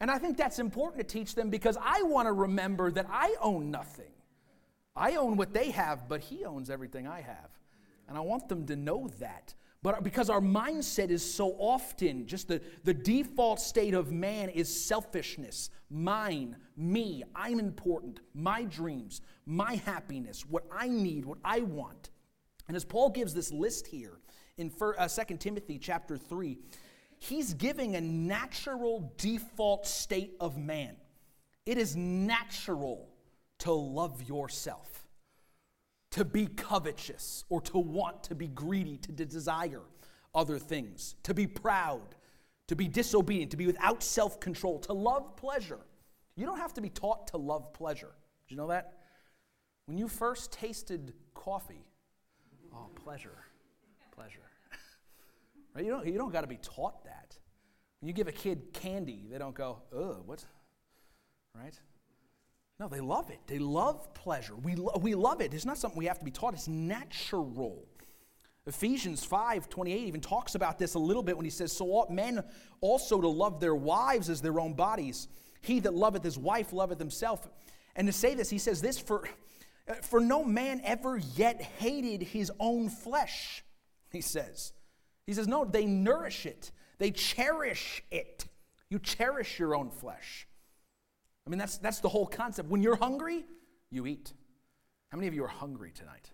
And 0.00 0.10
I 0.10 0.18
think 0.18 0.36
that's 0.36 0.58
important 0.58 1.06
to 1.06 1.12
teach 1.12 1.36
them 1.36 1.50
because 1.50 1.76
I 1.80 2.02
want 2.02 2.26
to 2.26 2.32
remember 2.32 2.90
that 2.90 3.06
I 3.08 3.36
own 3.40 3.70
nothing. 3.70 4.10
I 4.98 5.16
own 5.16 5.36
what 5.36 5.52
they 5.52 5.70
have, 5.70 6.08
but 6.08 6.20
he 6.20 6.44
owns 6.44 6.70
everything 6.70 7.06
I 7.06 7.20
have. 7.20 7.50
And 8.08 8.16
I 8.16 8.20
want 8.20 8.48
them 8.48 8.66
to 8.66 8.76
know 8.76 9.08
that. 9.18 9.54
But 9.82 10.02
because 10.02 10.28
our 10.28 10.40
mindset 10.40 11.10
is 11.10 11.22
so 11.22 11.54
often, 11.58 12.26
just 12.26 12.48
the, 12.48 12.60
the 12.82 12.94
default 12.94 13.60
state 13.60 13.94
of 13.94 14.10
man 14.10 14.48
is 14.48 14.68
selfishness, 14.68 15.70
mine, 15.88 16.56
me, 16.76 17.22
I'm 17.34 17.60
important, 17.60 18.20
my 18.34 18.64
dreams, 18.64 19.20
my 19.46 19.76
happiness, 19.76 20.44
what 20.44 20.64
I 20.72 20.88
need, 20.88 21.24
what 21.24 21.38
I 21.44 21.60
want. 21.60 22.10
And 22.66 22.76
as 22.76 22.84
Paul 22.84 23.10
gives 23.10 23.34
this 23.34 23.52
list 23.52 23.86
here 23.86 24.18
in 24.56 24.70
2 24.70 24.94
uh, 24.98 25.08
Timothy 25.38 25.78
chapter 25.78 26.16
3, 26.16 26.58
he's 27.18 27.54
giving 27.54 27.94
a 27.94 28.00
natural 28.00 29.12
default 29.16 29.86
state 29.86 30.34
of 30.40 30.58
man. 30.58 30.96
It 31.66 31.78
is 31.78 31.94
natural 31.94 33.08
to 33.58 33.72
love 33.72 34.22
yourself 34.28 34.98
to 36.10 36.24
be 36.24 36.46
covetous 36.46 37.44
or 37.48 37.60
to 37.60 37.78
want 37.78 38.24
to 38.24 38.34
be 38.34 38.48
greedy, 38.48 38.96
to 38.98 39.12
desire 39.12 39.82
other 40.34 40.58
things, 40.58 41.16
to 41.22 41.34
be 41.34 41.46
proud, 41.46 42.14
to 42.66 42.76
be 42.76 42.88
disobedient, 42.88 43.50
to 43.50 43.56
be 43.56 43.66
without 43.66 44.02
self 44.02 44.40
control, 44.40 44.78
to 44.80 44.92
love 44.92 45.36
pleasure. 45.36 45.80
You 46.36 46.46
don't 46.46 46.58
have 46.58 46.74
to 46.74 46.80
be 46.80 46.88
taught 46.88 47.28
to 47.28 47.36
love 47.36 47.72
pleasure. 47.72 48.12
Did 48.46 48.54
you 48.54 48.56
know 48.56 48.68
that? 48.68 48.94
When 49.86 49.98
you 49.98 50.08
first 50.08 50.52
tasted 50.52 51.12
coffee, 51.34 51.86
oh, 52.74 52.88
pleasure, 52.94 53.44
pleasure. 54.14 54.40
right? 55.74 55.84
You 55.84 55.90
don't, 55.90 56.06
you 56.06 56.18
don't 56.18 56.32
got 56.32 56.42
to 56.42 56.46
be 56.46 56.58
taught 56.58 57.04
that. 57.04 57.36
When 58.00 58.08
you 58.08 58.14
give 58.14 58.28
a 58.28 58.32
kid 58.32 58.72
candy, 58.72 59.26
they 59.30 59.38
don't 59.38 59.54
go, 59.54 59.82
ugh, 59.96 60.22
what? 60.24 60.44
Right? 61.54 61.78
No, 62.80 62.88
they 62.88 63.00
love 63.00 63.30
it. 63.30 63.40
They 63.46 63.58
love 63.58 64.14
pleasure. 64.14 64.54
We, 64.54 64.76
lo- 64.76 64.98
we 65.00 65.14
love 65.14 65.40
it. 65.40 65.52
It's 65.52 65.64
not 65.64 65.78
something 65.78 65.98
we 65.98 66.06
have 66.06 66.18
to 66.20 66.24
be 66.24 66.30
taught, 66.30 66.54
it's 66.54 66.68
natural. 66.68 67.84
Ephesians 68.66 69.24
5 69.24 69.68
28 69.68 69.96
even 69.96 70.20
talks 70.20 70.54
about 70.54 70.78
this 70.78 70.94
a 70.94 70.98
little 70.98 71.22
bit 71.22 71.36
when 71.36 71.44
he 71.44 71.50
says, 71.50 71.72
So 71.72 71.86
ought 71.86 72.10
men 72.10 72.44
also 72.80 73.20
to 73.20 73.28
love 73.28 73.60
their 73.60 73.74
wives 73.74 74.28
as 74.28 74.42
their 74.42 74.60
own 74.60 74.74
bodies. 74.74 75.28
He 75.60 75.80
that 75.80 75.94
loveth 75.94 76.22
his 76.22 76.38
wife 76.38 76.72
loveth 76.72 76.98
himself. 76.98 77.48
And 77.96 78.06
to 78.06 78.12
say 78.12 78.34
this, 78.34 78.50
he 78.50 78.58
says 78.58 78.80
this 78.80 78.98
for, 78.98 79.28
for 80.02 80.20
no 80.20 80.44
man 80.44 80.80
ever 80.84 81.16
yet 81.16 81.60
hated 81.60 82.22
his 82.22 82.52
own 82.60 82.90
flesh, 82.90 83.64
he 84.12 84.20
says. 84.20 84.72
He 85.26 85.32
says, 85.32 85.48
No, 85.48 85.64
they 85.64 85.86
nourish 85.86 86.46
it, 86.46 86.70
they 86.98 87.10
cherish 87.10 88.04
it. 88.10 88.46
You 88.90 88.98
cherish 88.98 89.58
your 89.58 89.74
own 89.74 89.90
flesh. 89.90 90.46
I 91.48 91.50
mean, 91.50 91.58
that's, 91.58 91.78
that's 91.78 92.00
the 92.00 92.10
whole 92.10 92.26
concept. 92.26 92.68
When 92.68 92.82
you're 92.82 92.96
hungry, 92.96 93.46
you 93.90 94.06
eat. 94.06 94.34
How 95.08 95.16
many 95.16 95.28
of 95.28 95.34
you 95.34 95.42
are 95.44 95.48
hungry 95.48 95.92
tonight? 95.94 96.30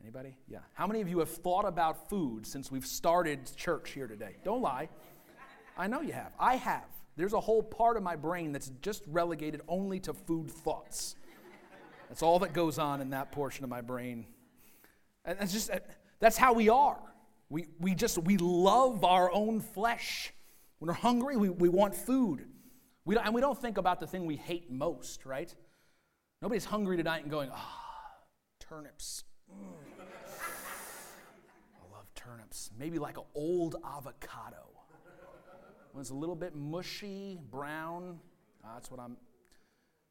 Anybody? 0.00 0.36
Yeah. 0.46 0.60
How 0.72 0.86
many 0.86 1.00
of 1.00 1.08
you 1.08 1.18
have 1.18 1.30
thought 1.30 1.64
about 1.64 2.08
food 2.08 2.46
since 2.46 2.70
we've 2.70 2.86
started 2.86 3.50
church 3.56 3.90
here 3.90 4.06
today? 4.06 4.36
Don't 4.44 4.62
lie. 4.62 4.88
I 5.76 5.88
know 5.88 6.00
you 6.00 6.12
have. 6.12 6.32
I 6.38 6.54
have. 6.54 6.84
There's 7.16 7.32
a 7.32 7.40
whole 7.40 7.60
part 7.60 7.96
of 7.96 8.04
my 8.04 8.14
brain 8.14 8.52
that's 8.52 8.70
just 8.82 9.02
relegated 9.08 9.62
only 9.66 9.98
to 9.98 10.14
food 10.14 10.48
thoughts. 10.48 11.16
That's 12.08 12.22
all 12.22 12.38
that 12.38 12.52
goes 12.52 12.78
on 12.78 13.00
in 13.00 13.10
that 13.10 13.32
portion 13.32 13.64
of 13.64 13.70
my 13.70 13.80
brain. 13.80 14.26
And 15.24 15.40
that's 15.40 15.52
just 15.52 15.72
that's 16.20 16.36
how 16.36 16.52
we 16.52 16.68
are. 16.68 17.00
We, 17.48 17.66
we 17.80 17.96
just 17.96 18.16
we 18.18 18.36
love 18.36 19.02
our 19.02 19.28
own 19.32 19.58
flesh. 19.58 20.32
When 20.78 20.86
we're 20.86 20.94
hungry, 20.94 21.36
we, 21.36 21.48
we 21.48 21.68
want 21.68 21.96
food. 21.96 22.46
We 23.06 23.14
don't, 23.14 23.24
and 23.24 23.34
we 23.34 23.40
don't 23.40 23.56
think 23.56 23.78
about 23.78 24.00
the 24.00 24.06
thing 24.06 24.26
we 24.26 24.34
hate 24.34 24.68
most, 24.68 25.24
right? 25.24 25.54
Nobody's 26.42 26.64
hungry 26.64 26.96
tonight 26.96 27.22
and 27.22 27.30
going, 27.30 27.50
ah, 27.52 27.82
turnips. 28.58 29.22
Mm. 29.48 29.62
I 31.78 31.94
love 31.96 32.12
turnips. 32.16 32.72
Maybe 32.76 32.98
like 32.98 33.16
an 33.16 33.22
old 33.36 33.76
avocado. 33.84 34.66
When 35.92 36.00
it's 36.00 36.10
a 36.10 36.14
little 36.14 36.34
bit 36.34 36.56
mushy, 36.56 37.38
brown. 37.48 38.18
Ah, 38.64 38.70
that's 38.74 38.90
what 38.90 38.98
I'm. 38.98 39.16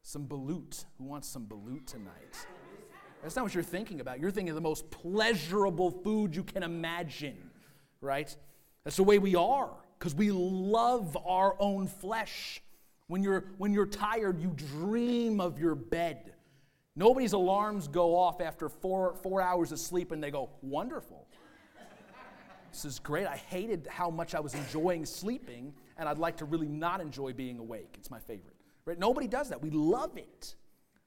Some 0.00 0.26
balut. 0.26 0.86
Who 0.96 1.04
wants 1.04 1.28
some 1.28 1.44
balut 1.44 1.86
tonight? 1.86 2.46
That's 3.22 3.36
not 3.36 3.44
what 3.44 3.54
you're 3.54 3.62
thinking 3.62 4.00
about. 4.00 4.20
You're 4.20 4.30
thinking 4.30 4.50
of 4.50 4.54
the 4.54 4.62
most 4.62 4.90
pleasurable 4.90 5.90
food 5.90 6.34
you 6.34 6.44
can 6.44 6.62
imagine, 6.62 7.50
right? 8.00 8.34
That's 8.84 8.96
the 8.96 9.02
way 9.02 9.18
we 9.18 9.34
are 9.34 9.70
because 9.98 10.14
we 10.14 10.30
love 10.30 11.16
our 11.26 11.56
own 11.60 11.88
flesh. 11.88 12.62
When 13.08 13.22
you're, 13.22 13.44
when 13.58 13.72
you're 13.72 13.86
tired, 13.86 14.40
you 14.40 14.52
dream 14.56 15.40
of 15.40 15.58
your 15.58 15.74
bed. 15.74 16.32
Nobody's 16.96 17.34
alarms 17.34 17.88
go 17.88 18.16
off 18.16 18.40
after 18.40 18.68
four, 18.68 19.16
four 19.22 19.40
hours 19.40 19.70
of 19.70 19.78
sleep 19.78 20.12
and 20.12 20.22
they 20.22 20.30
go, 20.30 20.50
Wonderful. 20.62 21.26
This 22.72 22.84
is 22.84 22.98
great. 22.98 23.26
I 23.26 23.36
hated 23.36 23.88
how 23.90 24.10
much 24.10 24.34
I 24.34 24.40
was 24.40 24.52
enjoying 24.52 25.06
sleeping, 25.06 25.72
and 25.96 26.06
I'd 26.06 26.18
like 26.18 26.36
to 26.36 26.44
really 26.44 26.68
not 26.68 27.00
enjoy 27.00 27.32
being 27.32 27.58
awake. 27.58 27.94
It's 27.96 28.10
my 28.10 28.18
favorite. 28.18 28.54
Right? 28.84 28.98
Nobody 28.98 29.26
does 29.26 29.48
that. 29.48 29.62
We 29.62 29.70
love 29.70 30.18
it. 30.18 30.54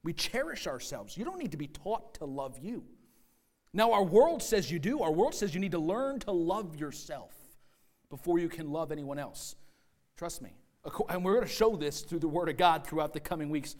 We 0.03 0.13
cherish 0.13 0.65
ourselves. 0.65 1.15
You 1.15 1.25
don't 1.25 1.38
need 1.38 1.51
to 1.51 1.58
be 1.58 1.68
taught 1.68 2.15
to 2.15 2.25
love 2.25 2.58
you. 2.60 2.84
Now, 3.72 3.91
our 3.91 4.03
world 4.03 4.41
says 4.41 4.72
you 4.72 4.79
do. 4.79 5.03
Our 5.03 5.12
world 5.12 5.36
says 5.36 5.53
you 5.53 5.60
need 5.60 5.74
to 5.74 5.79
learn 5.79 6.20
to 6.22 6.32
love 6.32 6.75
yourself 6.75 7.34
before 8.10 8.39
you 8.39 8.50
can 8.50 8.72
love 8.72 8.91
anyone 8.91 9.20
else. 9.20 9.56
Trust 10.18 10.41
me, 10.41 10.53
and 11.09 11.24
we're 11.24 11.36
going 11.36 11.48
to 11.48 11.53
show 11.53 11.75
this 11.75 12.01
through 12.01 12.19
the 12.19 12.27
Word 12.27 12.50
of 12.50 12.57
God 12.57 12.86
throughout 12.86 13.13
the 13.13 13.19
coming 13.19 13.50
weeks. 13.50 13.75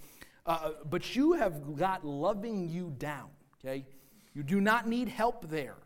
Uh, 0.46 0.72
but 0.90 1.16
you 1.16 1.34
have 1.34 1.76
got 1.76 2.06
loving 2.06 2.68
you 2.68 2.94
down, 2.98 3.30
okay? 3.60 3.86
You 4.34 4.44
do 4.44 4.62
not 4.62 4.88
need 4.88 5.08
help 5.08 5.50
there. 5.50 5.78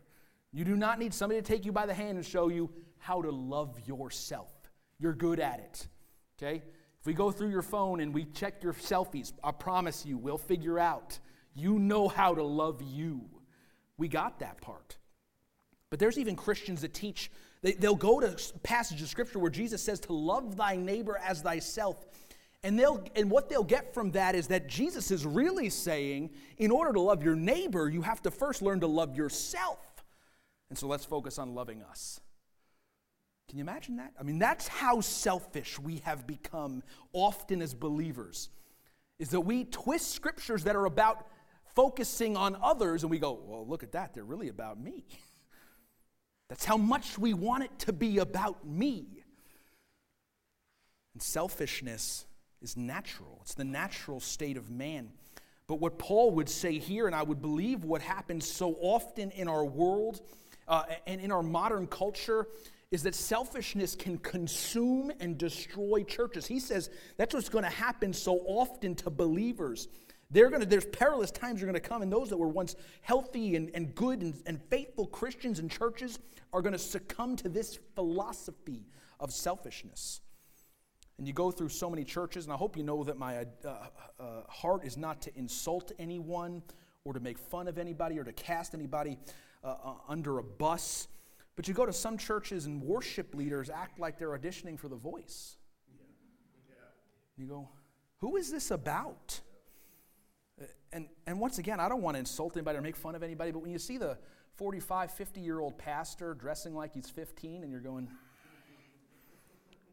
You 0.52 0.64
do 0.64 0.76
not 0.76 0.98
need 0.98 1.12
somebody 1.12 1.40
to 1.40 1.46
take 1.46 1.64
you 1.64 1.72
by 1.72 1.86
the 1.86 1.94
hand 1.94 2.16
and 2.16 2.24
show 2.24 2.48
you 2.48 2.70
how 2.98 3.22
to 3.22 3.30
love 3.30 3.78
yourself. 3.86 4.52
You're 4.98 5.14
good 5.14 5.40
at 5.40 5.60
it, 5.60 5.88
okay? 6.38 6.62
If 7.00 7.06
we 7.06 7.12
go 7.12 7.30
through 7.30 7.50
your 7.50 7.62
phone 7.62 8.00
and 8.00 8.14
we 8.14 8.24
check 8.24 8.62
your 8.62 8.72
selfies, 8.72 9.32
I 9.42 9.50
promise 9.50 10.06
you, 10.06 10.16
we'll 10.16 10.38
figure 10.38 10.78
out. 10.78 11.18
You 11.54 11.78
know 11.78 12.08
how 12.08 12.34
to 12.34 12.42
love 12.42 12.82
you. 12.82 13.22
We 13.98 14.08
got 14.08 14.38
that 14.40 14.60
part. 14.60 14.96
But 15.90 15.98
there's 15.98 16.18
even 16.18 16.34
Christians 16.34 16.80
that 16.80 16.94
teach 16.94 17.30
they, 17.64 17.72
they'll 17.72 17.94
go 17.94 18.20
to 18.20 18.36
passages 18.62 19.04
of 19.04 19.08
scripture 19.08 19.38
where 19.38 19.50
Jesus 19.50 19.82
says 19.82 19.98
to 20.00 20.12
love 20.12 20.54
thy 20.54 20.76
neighbor 20.76 21.18
as 21.24 21.40
thyself. 21.40 22.04
And, 22.62 22.78
they'll, 22.78 23.02
and 23.16 23.30
what 23.30 23.48
they'll 23.48 23.64
get 23.64 23.94
from 23.94 24.10
that 24.10 24.34
is 24.34 24.48
that 24.48 24.68
Jesus 24.68 25.10
is 25.10 25.24
really 25.24 25.70
saying, 25.70 26.30
in 26.58 26.70
order 26.70 26.92
to 26.92 27.00
love 27.00 27.22
your 27.22 27.34
neighbor, 27.34 27.88
you 27.88 28.02
have 28.02 28.20
to 28.22 28.30
first 28.30 28.60
learn 28.60 28.80
to 28.80 28.86
love 28.86 29.16
yourself. 29.16 29.78
And 30.68 30.78
so 30.78 30.86
let's 30.86 31.06
focus 31.06 31.38
on 31.38 31.54
loving 31.54 31.82
us. 31.82 32.20
Can 33.48 33.56
you 33.56 33.62
imagine 33.62 33.96
that? 33.96 34.12
I 34.20 34.24
mean, 34.24 34.38
that's 34.38 34.68
how 34.68 35.00
selfish 35.00 35.78
we 35.78 35.98
have 36.04 36.26
become 36.26 36.82
often 37.14 37.62
as 37.62 37.72
believers, 37.72 38.50
is 39.18 39.30
that 39.30 39.40
we 39.40 39.64
twist 39.64 40.10
scriptures 40.12 40.64
that 40.64 40.76
are 40.76 40.84
about 40.84 41.28
focusing 41.74 42.36
on 42.36 42.58
others 42.62 43.04
and 43.04 43.10
we 43.10 43.18
go, 43.18 43.40
well, 43.46 43.66
look 43.66 43.82
at 43.82 43.92
that, 43.92 44.12
they're 44.12 44.22
really 44.22 44.48
about 44.48 44.78
me. 44.78 45.06
That's 46.48 46.64
how 46.64 46.76
much 46.76 47.18
we 47.18 47.34
want 47.34 47.64
it 47.64 47.78
to 47.80 47.92
be 47.92 48.18
about 48.18 48.66
me. 48.66 49.24
And 51.14 51.22
selfishness 51.22 52.26
is 52.60 52.76
natural, 52.76 53.38
it's 53.42 53.54
the 53.54 53.64
natural 53.64 54.20
state 54.20 54.56
of 54.56 54.70
man. 54.70 55.10
But 55.66 55.76
what 55.76 55.98
Paul 55.98 56.32
would 56.32 56.48
say 56.48 56.78
here, 56.78 57.06
and 57.06 57.14
I 57.14 57.22
would 57.22 57.40
believe 57.40 57.84
what 57.84 58.02
happens 58.02 58.46
so 58.46 58.76
often 58.80 59.30
in 59.30 59.48
our 59.48 59.64
world 59.64 60.20
uh, 60.68 60.82
and 61.06 61.20
in 61.22 61.32
our 61.32 61.42
modern 61.42 61.86
culture, 61.86 62.46
is 62.90 63.02
that 63.04 63.14
selfishness 63.14 63.96
can 63.96 64.18
consume 64.18 65.10
and 65.20 65.38
destroy 65.38 66.02
churches. 66.02 66.46
He 66.46 66.60
says 66.60 66.90
that's 67.16 67.34
what's 67.34 67.48
going 67.48 67.64
to 67.64 67.70
happen 67.70 68.12
so 68.12 68.40
often 68.46 68.94
to 68.96 69.10
believers. 69.10 69.88
They're 70.30 70.50
gonna, 70.50 70.66
there's 70.66 70.86
perilous 70.86 71.30
times 71.30 71.62
are 71.62 71.66
going 71.66 71.74
to 71.74 71.80
come, 71.80 72.02
and 72.02 72.12
those 72.12 72.28
that 72.30 72.36
were 72.36 72.48
once 72.48 72.76
healthy 73.02 73.56
and, 73.56 73.70
and 73.74 73.94
good 73.94 74.22
and, 74.22 74.34
and 74.46 74.60
faithful 74.70 75.06
Christians 75.06 75.58
and 75.58 75.70
churches 75.70 76.18
are 76.52 76.62
going 76.62 76.72
to 76.72 76.78
succumb 76.78 77.36
to 77.36 77.48
this 77.48 77.78
philosophy 77.94 78.86
of 79.20 79.32
selfishness. 79.32 80.20
And 81.18 81.28
you 81.28 81.32
go 81.32 81.50
through 81.50 81.68
so 81.68 81.88
many 81.88 82.04
churches, 82.04 82.44
and 82.44 82.52
I 82.52 82.56
hope 82.56 82.76
you 82.76 82.82
know 82.82 83.04
that 83.04 83.16
my 83.16 83.38
uh, 83.38 83.68
uh, 84.18 84.24
heart 84.48 84.84
is 84.84 84.96
not 84.96 85.22
to 85.22 85.38
insult 85.38 85.92
anyone 85.98 86.62
or 87.04 87.12
to 87.12 87.20
make 87.20 87.38
fun 87.38 87.68
of 87.68 87.78
anybody 87.78 88.18
or 88.18 88.24
to 88.24 88.32
cast 88.32 88.74
anybody 88.74 89.18
uh, 89.62 89.68
uh, 89.84 89.94
under 90.08 90.38
a 90.38 90.42
bus. 90.42 91.06
But 91.54 91.68
you 91.68 91.74
go 91.74 91.86
to 91.86 91.92
some 91.92 92.18
churches, 92.18 92.66
and 92.66 92.82
worship 92.82 93.34
leaders 93.34 93.70
act 93.70 94.00
like 94.00 94.18
they're 94.18 94.36
auditioning 94.36 94.78
for 94.78 94.88
the 94.88 94.96
voice. 94.96 95.56
You 97.36 97.46
go, 97.46 97.68
who 98.18 98.36
is 98.36 98.50
this 98.50 98.70
about? 98.70 99.40
And, 100.92 101.08
and 101.26 101.40
once 101.40 101.58
again, 101.58 101.80
I 101.80 101.88
don't 101.88 102.02
want 102.02 102.14
to 102.14 102.20
insult 102.20 102.56
anybody 102.56 102.78
or 102.78 102.82
make 102.82 102.96
fun 102.96 103.14
of 103.14 103.22
anybody, 103.22 103.50
but 103.50 103.62
when 103.62 103.72
you 103.72 103.78
see 103.78 103.98
the 103.98 104.16
45, 104.56 105.10
50 105.10 105.40
year 105.40 105.58
old 105.58 105.76
pastor 105.76 106.34
dressing 106.34 106.74
like 106.74 106.94
he's 106.94 107.10
15, 107.10 107.62
and 107.62 107.72
you're 107.72 107.80
going, 107.80 108.08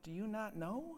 do 0.04 0.12
you 0.12 0.28
not 0.28 0.56
know? 0.56 0.98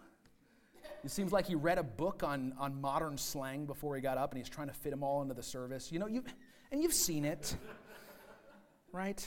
It 1.03 1.11
seems 1.11 1.31
like 1.31 1.47
he 1.47 1.55
read 1.55 1.77
a 1.77 1.83
book 1.83 2.23
on, 2.23 2.53
on 2.57 2.79
modern 2.79 3.17
slang 3.17 3.65
before 3.65 3.95
he 3.95 4.01
got 4.01 4.17
up 4.17 4.31
and 4.31 4.37
he's 4.37 4.49
trying 4.49 4.67
to 4.67 4.73
fit 4.73 4.91
them 4.91 5.03
all 5.03 5.21
into 5.21 5.33
the 5.33 5.43
service. 5.43 5.91
You 5.91 5.99
know, 5.99 6.07
you 6.07 6.23
and 6.71 6.81
you've 6.81 6.93
seen 6.93 7.25
it, 7.25 7.55
right? 8.91 9.25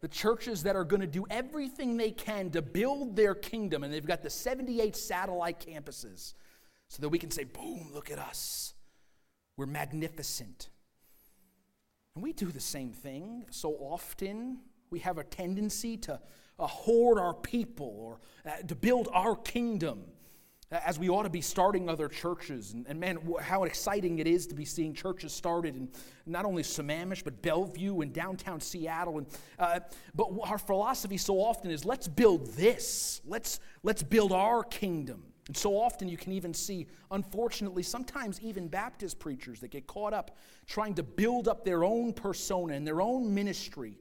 The 0.00 0.08
churches 0.08 0.62
that 0.64 0.76
are 0.76 0.84
going 0.84 1.00
to 1.00 1.06
do 1.06 1.26
everything 1.30 1.96
they 1.96 2.10
can 2.10 2.50
to 2.50 2.62
build 2.62 3.16
their 3.16 3.34
kingdom, 3.34 3.82
and 3.82 3.92
they've 3.92 4.06
got 4.06 4.22
the 4.22 4.30
78 4.30 4.94
satellite 4.94 5.64
campuses 5.66 6.34
so 6.88 7.00
that 7.00 7.08
we 7.08 7.18
can 7.18 7.30
say, 7.30 7.44
boom, 7.44 7.90
look 7.92 8.10
at 8.10 8.18
us. 8.18 8.73
We're 9.56 9.66
magnificent. 9.66 10.68
And 12.14 12.22
we 12.22 12.32
do 12.32 12.46
the 12.46 12.60
same 12.60 12.92
thing 12.92 13.46
so 13.50 13.72
often. 13.74 14.58
We 14.90 15.00
have 15.00 15.18
a 15.18 15.24
tendency 15.24 15.96
to 15.98 16.20
uh, 16.58 16.66
hoard 16.66 17.18
our 17.18 17.34
people 17.34 17.94
or 17.98 18.20
uh, 18.50 18.62
to 18.66 18.74
build 18.74 19.08
our 19.12 19.34
kingdom 19.36 20.04
as 20.70 20.98
we 20.98 21.08
ought 21.08 21.22
to 21.24 21.30
be 21.30 21.40
starting 21.40 21.88
other 21.88 22.08
churches. 22.08 22.72
And, 22.72 22.86
and, 22.88 22.98
man, 22.98 23.18
how 23.40 23.64
exciting 23.64 24.18
it 24.18 24.26
is 24.26 24.46
to 24.48 24.54
be 24.54 24.64
seeing 24.64 24.94
churches 24.94 25.32
started 25.32 25.76
in 25.76 25.88
not 26.26 26.44
only 26.44 26.62
Sammamish, 26.62 27.22
but 27.22 27.42
Bellevue 27.42 28.00
and 28.00 28.12
downtown 28.12 28.60
Seattle. 28.60 29.18
And, 29.18 29.26
uh, 29.58 29.80
but 30.14 30.30
our 30.42 30.58
philosophy 30.58 31.16
so 31.16 31.36
often 31.36 31.70
is 31.70 31.84
let's 31.84 32.08
build 32.08 32.46
this, 32.54 33.20
let's, 33.26 33.60
let's 33.82 34.02
build 34.02 34.32
our 34.32 34.64
kingdom. 34.64 35.24
And 35.46 35.56
so 35.56 35.78
often 35.78 36.08
you 36.08 36.16
can 36.16 36.32
even 36.32 36.54
see, 36.54 36.86
unfortunately, 37.10 37.82
sometimes 37.82 38.40
even 38.40 38.68
Baptist 38.68 39.18
preachers 39.18 39.60
that 39.60 39.70
get 39.70 39.86
caught 39.86 40.14
up 40.14 40.36
trying 40.66 40.94
to 40.94 41.02
build 41.02 41.48
up 41.48 41.64
their 41.64 41.84
own 41.84 42.12
persona 42.12 42.74
and 42.74 42.86
their 42.86 43.02
own 43.02 43.34
ministry 43.34 43.98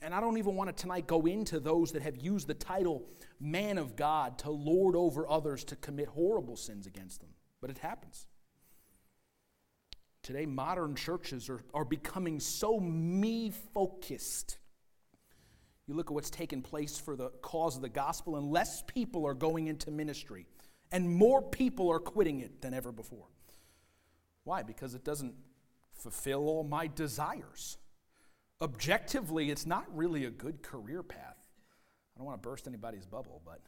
and 0.00 0.14
I 0.14 0.20
don't 0.20 0.38
even 0.38 0.54
want 0.54 0.74
to 0.74 0.80
tonight 0.80 1.08
go 1.08 1.26
into 1.26 1.58
those 1.58 1.92
that 1.92 2.02
have 2.02 2.16
used 2.16 2.46
the 2.46 2.54
title 2.54 3.02
man 3.40 3.78
of 3.78 3.96
God 3.96 4.38
to 4.38 4.50
lord 4.50 4.94
over 4.94 5.28
others 5.28 5.64
to 5.64 5.76
commit 5.76 6.08
horrible 6.08 6.56
sins 6.56 6.86
against 6.86 7.20
them. 7.20 7.30
But 7.60 7.70
it 7.70 7.78
happens. 7.78 8.26
Today, 10.22 10.46
modern 10.46 10.94
churches 10.94 11.50
are, 11.50 11.64
are 11.74 11.84
becoming 11.84 12.38
so 12.38 12.78
me 12.78 13.50
focused. 13.74 14.58
You 15.92 15.96
look 15.98 16.06
at 16.06 16.14
what's 16.14 16.30
taken 16.30 16.62
place 16.62 16.96
for 16.96 17.16
the 17.16 17.28
cause 17.42 17.76
of 17.76 17.82
the 17.82 17.90
gospel, 17.90 18.36
and 18.36 18.50
less 18.50 18.82
people 18.86 19.26
are 19.26 19.34
going 19.34 19.66
into 19.66 19.90
ministry, 19.90 20.46
and 20.90 21.06
more 21.06 21.42
people 21.42 21.92
are 21.92 21.98
quitting 21.98 22.40
it 22.40 22.62
than 22.62 22.72
ever 22.72 22.90
before. 22.92 23.26
Why? 24.44 24.62
Because 24.62 24.94
it 24.94 25.04
doesn't 25.04 25.34
fulfill 25.92 26.48
all 26.48 26.64
my 26.64 26.86
desires 26.86 27.76
objectively, 28.62 29.50
it's 29.50 29.66
not 29.66 29.84
really 29.94 30.24
a 30.24 30.30
good 30.30 30.62
career 30.62 31.02
path. 31.02 31.36
I 32.14 32.18
don't 32.18 32.26
want 32.26 32.40
to 32.40 32.48
burst 32.48 32.66
anybody's 32.66 33.04
bubble, 33.04 33.42
but 33.44 33.60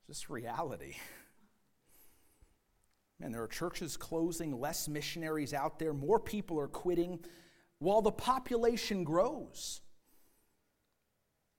it's 0.00 0.18
just 0.18 0.28
reality. 0.28 0.96
Man, 3.20 3.32
there 3.32 3.42
are 3.42 3.48
churches 3.48 3.96
closing, 3.96 4.58
less 4.58 4.88
missionaries 4.88 5.54
out 5.54 5.78
there, 5.78 5.94
more 5.94 6.18
people 6.18 6.58
are 6.58 6.68
quitting 6.68 7.20
while 7.78 8.02
the 8.02 8.12
population 8.12 9.04
grows. 9.04 9.80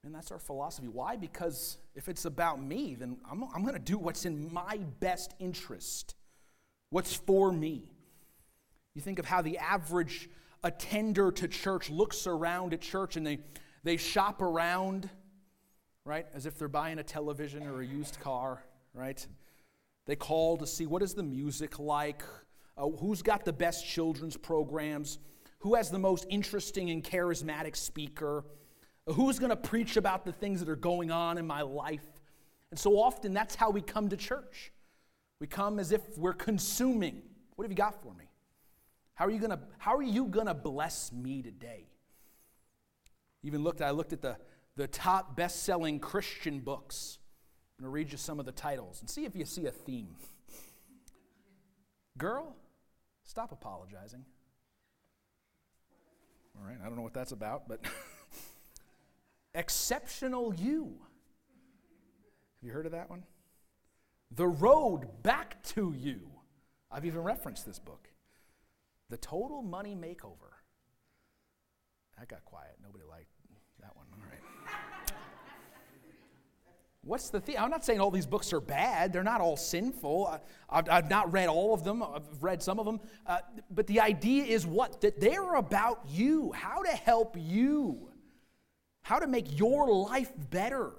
And 0.04 0.16
that's 0.16 0.32
our 0.32 0.40
philosophy. 0.40 0.88
Why? 0.88 1.16
Because 1.16 1.78
if 1.94 2.10
it's 2.10 2.26
about 2.26 2.62
me, 2.62 2.96
then 2.96 3.18
I'm, 3.30 3.44
I'm 3.56 3.62
going 3.62 3.76
to 3.76 3.80
do 3.80 3.98
what's 3.98 4.26
in 4.26 4.52
my 4.52 4.80
best 5.00 5.34
interest, 5.40 6.16
what's 6.90 7.14
for 7.14 7.52
me. 7.52 7.84
You 8.96 9.02
think 9.02 9.20
of 9.20 9.26
how 9.26 9.42
the 9.42 9.58
average 9.60 10.30
attender 10.64 11.32
to 11.32 11.48
church 11.48 11.90
looks 11.90 12.28
around 12.28 12.74
at 12.74 12.82
church 12.82 13.16
and 13.16 13.26
they, 13.26 13.40
they 13.84 13.98
shop 13.98 14.42
around, 14.42 15.10
right, 16.04 16.26
as 16.34 16.46
if 16.46 16.58
they're 16.58 16.68
buying 16.68 17.00
a 17.00 17.04
television 17.04 17.68
or 17.68 17.82
a 17.82 17.86
used 17.86 18.20
car, 18.20 18.64
right? 18.94 19.26
They 20.08 20.16
call 20.16 20.58
to 20.58 20.68
see 20.68 20.88
what 20.88 21.04
is 21.04 21.14
the 21.14 21.24
music 21.24 21.80
like, 21.80 22.24
uh, 22.78 22.90
who's 22.90 23.22
got 23.22 23.46
the 23.46 23.54
best 23.54 23.88
children's 23.88 24.36
programs, 24.36 25.20
who 25.60 25.76
has 25.76 25.92
the 25.92 26.00
most 26.00 26.26
interesting 26.30 26.90
and 26.90 27.04
charismatic 27.04 27.76
speaker, 27.76 28.44
who's 29.08 29.40
going 29.40 29.50
to 29.50 29.56
preach 29.56 29.98
about 29.98 30.26
the 30.26 30.32
things 30.32 30.60
that 30.60 30.70
are 30.70 30.76
going 30.76 31.12
on 31.12 31.38
in 31.38 31.46
my 31.48 31.62
life. 31.62 32.06
And 32.70 32.80
so 32.80 33.00
often 33.00 33.34
that's 33.34 33.56
how 33.56 33.70
we 33.70 33.82
come 33.82 34.10
to 34.10 34.18
church. 34.18 34.72
We 35.40 35.48
come 35.48 35.80
as 35.80 35.92
if 35.92 36.02
we're 36.18 36.34
consuming. 36.34 37.22
What 37.56 37.66
have 37.66 37.72
you 37.72 37.78
got 37.78 38.02
for 38.02 38.14
me? 38.14 38.26
How 39.16 39.26
are 39.26 39.32
you 39.32 39.40
gonna, 39.40 39.60
how 39.78 39.96
are 39.96 40.04
you 40.04 40.26
gonna 40.26 40.54
bless 40.54 41.12
me 41.12 41.42
today? 41.42 41.88
Even 43.44 43.64
looked, 43.64 43.82
I 43.82 43.92
looked 43.92 44.14
at 44.14 44.22
the, 44.22 44.38
the 44.76 44.88
top 44.88 45.36
best-selling 45.36 46.00
Christian 46.00 46.60
books. 46.60 47.18
I'm 47.78 47.84
gonna 47.84 47.92
read 47.92 48.12
you 48.12 48.18
some 48.18 48.40
of 48.40 48.46
the 48.46 48.52
titles 48.52 49.02
and 49.02 49.10
see 49.10 49.26
if 49.26 49.36
you 49.36 49.46
see 49.46 49.66
a 49.66 49.72
theme. 49.72 50.16
Girl, 52.18 52.56
stop 53.24 53.52
apologizing. 53.52 54.24
All 56.58 56.68
right, 56.68 56.78
I 56.82 56.86
don't 56.86 56.96
know 56.96 57.02
what 57.02 57.14
that's 57.14 57.32
about, 57.32 57.68
but 57.68 57.80
exceptional 59.54 60.54
you. 60.54 60.98
Have 62.62 62.68
you 62.68 62.72
heard 62.72 62.86
of 62.86 62.92
that 62.92 63.10
one? 63.10 63.24
The 64.36 64.48
road 64.48 65.24
back 65.24 65.62
to 65.64 65.94
you. 65.98 66.30
I've 66.92 67.06
even 67.06 67.22
referenced 67.22 67.66
this 67.66 67.80
book. 67.80 68.10
The 69.10 69.18
total 69.18 69.62
money 69.62 69.96
makeover. 69.96 70.52
That 72.18 72.30
got 72.30 72.46
quiet. 72.46 72.78
Nobody 72.82 73.04
liked 73.10 73.32
that 73.82 73.96
one. 73.96 74.06
All 74.14 74.30
right. 74.30 75.14
What's 77.04 77.30
the 77.30 77.40
thing? 77.42 77.58
I'm 77.58 77.72
not 77.72 77.84
saying 77.84 78.00
all 78.00 78.12
these 78.12 78.28
books 78.28 78.54
are 78.54 78.62
bad. 78.62 79.12
They're 79.12 79.24
not 79.24 79.42
all 79.42 79.58
sinful. 79.58 80.40
I, 80.70 80.76
have 80.76 80.88
I've 80.88 81.10
not 81.10 81.34
read 81.34 81.50
all 81.50 81.74
of 81.74 81.84
them. 81.84 82.04
I've 82.04 82.44
read 82.44 82.62
some 82.62 82.80
of 82.80 82.86
them. 82.86 83.00
Uh, 83.26 83.40
but 83.72 83.88
the 83.88 84.00
idea 84.00 84.44
is 84.44 84.68
what? 84.68 85.02
That 85.02 85.20
they're 85.20 85.56
about 85.56 86.06
you. 86.08 86.52
How 86.52 86.84
to 86.84 86.92
help 86.92 87.36
you. 87.40 88.11
How 89.02 89.20
to 89.20 89.28
make 89.28 89.58
your 89.60 89.92
life 89.92 90.32
better. 90.50 90.92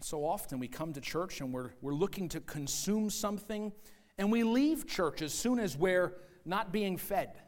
So 0.00 0.24
often 0.24 0.58
we 0.58 0.68
come 0.68 0.92
to 0.92 1.00
church 1.00 1.40
and 1.40 1.52
we're, 1.52 1.70
we're 1.80 1.94
looking 1.94 2.28
to 2.30 2.40
consume 2.40 3.10
something 3.10 3.72
and 4.18 4.30
we 4.30 4.44
leave 4.44 4.86
church 4.86 5.22
as 5.22 5.32
soon 5.32 5.58
as 5.58 5.76
we're 5.76 6.14
not 6.44 6.72
being 6.72 6.96
fed. 6.96 7.40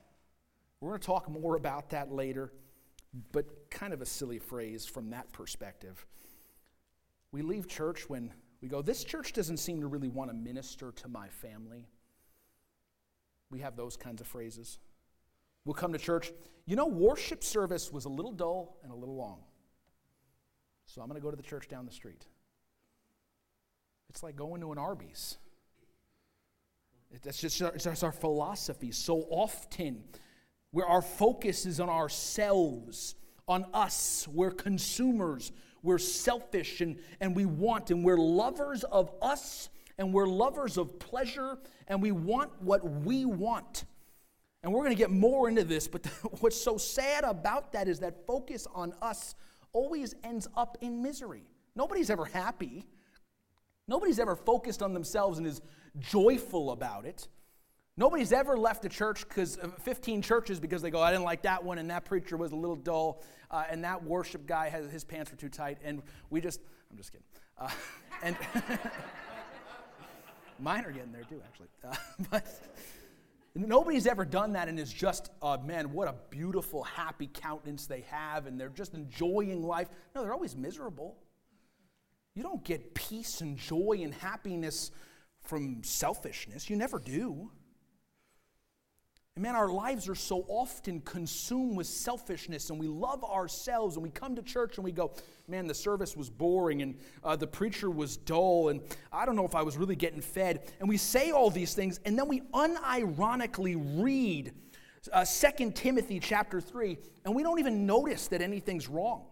We're 0.81 0.91
going 0.91 1.01
to 1.01 1.07
talk 1.07 1.29
more 1.29 1.57
about 1.57 1.91
that 1.91 2.11
later, 2.11 2.53
but 3.33 3.71
kind 3.71 3.93
of 3.93 4.01
a 4.01 4.07
silly 4.07 4.39
phrase 4.39 4.87
from 4.87 5.11
that 5.11 5.31
perspective. 5.33 6.07
We 7.33 7.43
leave 7.43 7.69
church 7.69 8.09
when 8.09 8.33
we 8.61 8.67
We 8.67 8.71
go, 8.71 8.83
this 8.83 9.05
church 9.05 9.33
doesn't 9.33 9.59
seem 9.59 9.81
to 9.83 9.87
really 9.87 10.09
want 10.09 10.29
to 10.31 10.37
minister 10.37 10.91
to 10.91 11.09
my 11.09 11.29
family. 11.29 11.87
We 13.51 13.61
have 13.61 13.77
those 13.77 13.97
kinds 13.97 14.21
of 14.21 14.27
phrases. 14.27 14.81
We'll 15.67 15.75
come 15.75 15.93
to 15.93 15.99
church. 15.99 16.33
You 16.65 16.77
know, 16.77 16.87
worship 16.87 17.45
service 17.45 17.93
was 17.93 18.07
a 18.07 18.09
little 18.09 18.33
dull 18.33 18.79
and 18.83 18.93
a 18.93 18.95
little 18.95 19.17
long. 19.17 19.41
So 20.87 21.03
I'm 21.03 21.09
going 21.09 21.21
to 21.21 21.23
go 21.23 21.31
to 21.31 21.37
the 21.37 21.43
church 21.43 21.69
down 21.69 21.85
the 21.85 21.93
street. 21.93 22.25
It's 24.09 24.23
like 24.23 24.37
going 24.37 24.61
to 24.63 24.73
an 24.73 24.79
Arby's. 24.79 25.39
That's 27.23 27.39
just 27.39 27.61
our, 27.61 27.73
it's 27.75 28.03
our 28.03 28.13
philosophy. 28.13 28.93
So 28.93 29.27
often, 29.29 30.05
where 30.71 30.87
our 30.87 31.03
focus 31.03 31.67
is 31.67 31.81
on 31.81 31.89
ourselves, 31.89 33.17
on 33.49 33.67
us, 33.75 34.29
we're 34.33 34.53
consumers, 34.53 35.51
we're 35.83 35.99
selfish, 35.99 36.81
and, 36.81 36.99
and 37.21 37.35
we 37.35 37.45
want, 37.45 37.91
and 37.91 38.05
we're 38.05 38.19
lovers 38.19 38.85
of 38.85 39.11
us, 39.21 39.69
and 39.99 40.13
we're 40.13 40.27
lovers 40.27 40.79
of 40.79 40.99
pleasure, 41.01 41.59
and 41.89 42.01
we 42.01 42.13
want 42.13 42.51
what 42.63 42.85
we 42.85 43.25
want. 43.25 43.85
And 44.67 44.75
we're 44.75 44.81
going 44.83 44.97
to 44.97 44.99
get 44.99 45.13
more 45.13 45.49
into 45.49 45.63
this, 45.63 45.87
but 45.87 46.05
what's 46.41 46.61
so 46.61 46.77
sad 46.77 47.23
about 47.23 47.73
that 47.73 47.87
is 47.87 48.01
that 48.01 48.27
focus 48.27 48.67
on 48.75 48.95
us 49.01 49.37
always 49.73 50.17
ends 50.25 50.49
up 50.57 50.77
in 50.81 51.01
misery. 51.01 51.45
Nobody's 51.77 52.11
ever 52.11 52.25
happy. 52.25 52.85
Nobody's 53.87 54.19
ever 54.19 54.35
focused 54.35 54.83
on 54.83 54.93
themselves 54.93 55.39
and 55.39 55.47
is 55.47 55.61
joyful 56.01 56.73
about 56.73 57.05
it. 57.05 57.29
Nobody's 57.97 58.33
ever 58.33 58.57
left 58.57 58.85
a 58.85 58.89
church 58.89 59.29
because 59.29 59.57
15 59.83 60.21
churches 60.21 60.59
because 60.59 60.83
they 60.83 60.91
go, 60.91 61.01
I 61.01 61.13
didn't 61.13 61.25
like 61.25 61.43
that 61.43 61.63
one, 61.63 61.79
and 61.79 61.89
that 61.91 62.05
preacher 62.05 62.37
was 62.37 62.51
a 62.51 62.57
little 62.57 62.75
dull, 62.75 63.23
uh, 63.53 63.63
and 63.71 63.85
that 63.85 64.03
worship 64.03 64.49
guy 64.49 64.69
has 64.69 64.91
his 64.91 65.05
pants 65.05 65.31
were 65.31 65.37
too 65.37 65.49
tight, 65.49 65.79
and 65.85 66.03
we 66.29 66.41
just, 66.41 66.61
I'm 66.91 66.97
just 66.97 67.13
kidding. 67.13 67.27
Uh, 67.57 67.71
and 68.25 68.37
mine 70.59 70.85
are 70.85 70.91
getting 70.91 71.13
there 71.13 71.23
too, 71.23 71.41
actually. 71.47 71.69
Uh, 71.85 71.95
but 72.33 72.45
nobody's 73.57 74.07
ever 74.07 74.25
done 74.25 74.53
that 74.53 74.69
and 74.69 74.79
is 74.79 74.93
just, 74.93 75.31
uh, 75.41 75.57
man, 75.65 75.93
what 75.93 76.09
a 76.09 76.15
beautiful, 76.31 76.83
happy 76.83 77.29
countenance 77.33 77.87
they 77.87 78.03
have, 78.03 78.47
and 78.47 78.61
they're 78.61 78.69
just 78.69 78.95
enjoying 78.95 79.63
life. 79.63 79.89
No, 80.15 80.23
they're 80.23 80.35
always 80.35 80.57
miserable. 80.57 81.17
You 82.35 82.43
don't 82.43 82.63
get 82.63 82.95
peace 82.95 83.41
and 83.41 83.57
joy 83.57 84.01
and 84.03 84.13
happiness 84.13 84.91
from 85.41 85.83
selfishness. 85.83 86.69
You 86.69 86.77
never 86.77 86.99
do. 86.99 87.51
And 89.37 89.43
man, 89.43 89.55
our 89.55 89.69
lives 89.69 90.09
are 90.09 90.15
so 90.15 90.47
often 90.49 91.03
consumed 91.03 91.77
with 91.77 91.87
selfishness, 91.87 92.71
and 92.71 92.81
we 92.81 92.89
love 92.89 93.23
ourselves, 93.23 93.97
and 93.97 94.03
we 94.03 94.09
come 94.09 94.35
to 94.35 94.43
church 94.43 94.79
and 94.79 94.85
we 94.85 94.93
go, 94.93 95.13
man, 95.47 95.67
the 95.67 95.75
service 95.75 96.17
was 96.17 96.31
boring, 96.31 96.81
and 96.81 96.97
uh, 97.23 97.37
the 97.37 97.47
preacher 97.47 97.91
was 97.91 98.17
dull, 98.17 98.71
and 98.71 98.81
I 99.13 99.27
don't 99.27 99.37
know 99.37 99.45
if 99.45 99.55
I 99.55 99.61
was 99.61 99.77
really 99.77 99.95
getting 99.95 100.23
fed. 100.23 100.73
And 100.81 100.89
we 100.89 100.97
say 100.97 101.33
all 101.33 101.51
these 101.51 101.75
things, 101.75 102.01
and 102.07 102.19
then 102.19 102.29
we 102.29 102.41
unironically 102.55 104.03
read 104.03 104.55
uh, 105.13 105.27
2 105.27 105.73
Timothy 105.73 106.19
chapter 106.19 106.59
3, 106.59 106.97
and 107.27 107.35
we 107.35 107.43
don't 107.43 107.59
even 107.59 107.85
notice 107.85 108.29
that 108.29 108.41
anything's 108.41 108.89
wrong. 108.89 109.27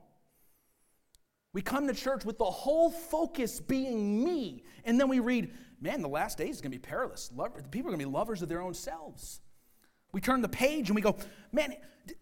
We 1.55 1.63
come 1.63 1.87
to 1.87 1.95
church 1.95 2.27
with 2.27 2.37
the 2.37 2.45
whole 2.45 2.91
focus 2.91 3.59
being 3.59 4.23
me. 4.23 4.65
And 4.85 5.01
then 5.01 5.09
we 5.09 5.21
read, 5.21 5.53
man, 5.81 6.03
the 6.03 6.09
last 6.09 6.37
days 6.37 6.57
is 6.57 6.61
going 6.61 6.73
to 6.73 6.79
be 6.79 6.83
perilous. 6.83 7.29
People 7.29 7.47
are 7.47 7.95
going 7.95 8.01
to 8.01 8.07
be 8.07 8.13
lovers 8.13 8.43
of 8.43 8.51
their 8.51 8.61
own 8.61 8.75
selves. 8.75 9.41
We 10.15 10.21
turn 10.21 10.43
the 10.43 10.49
page 10.49 10.91
and 10.91 10.95
we 10.95 11.03
go, 11.03 11.17
man, 11.51 11.75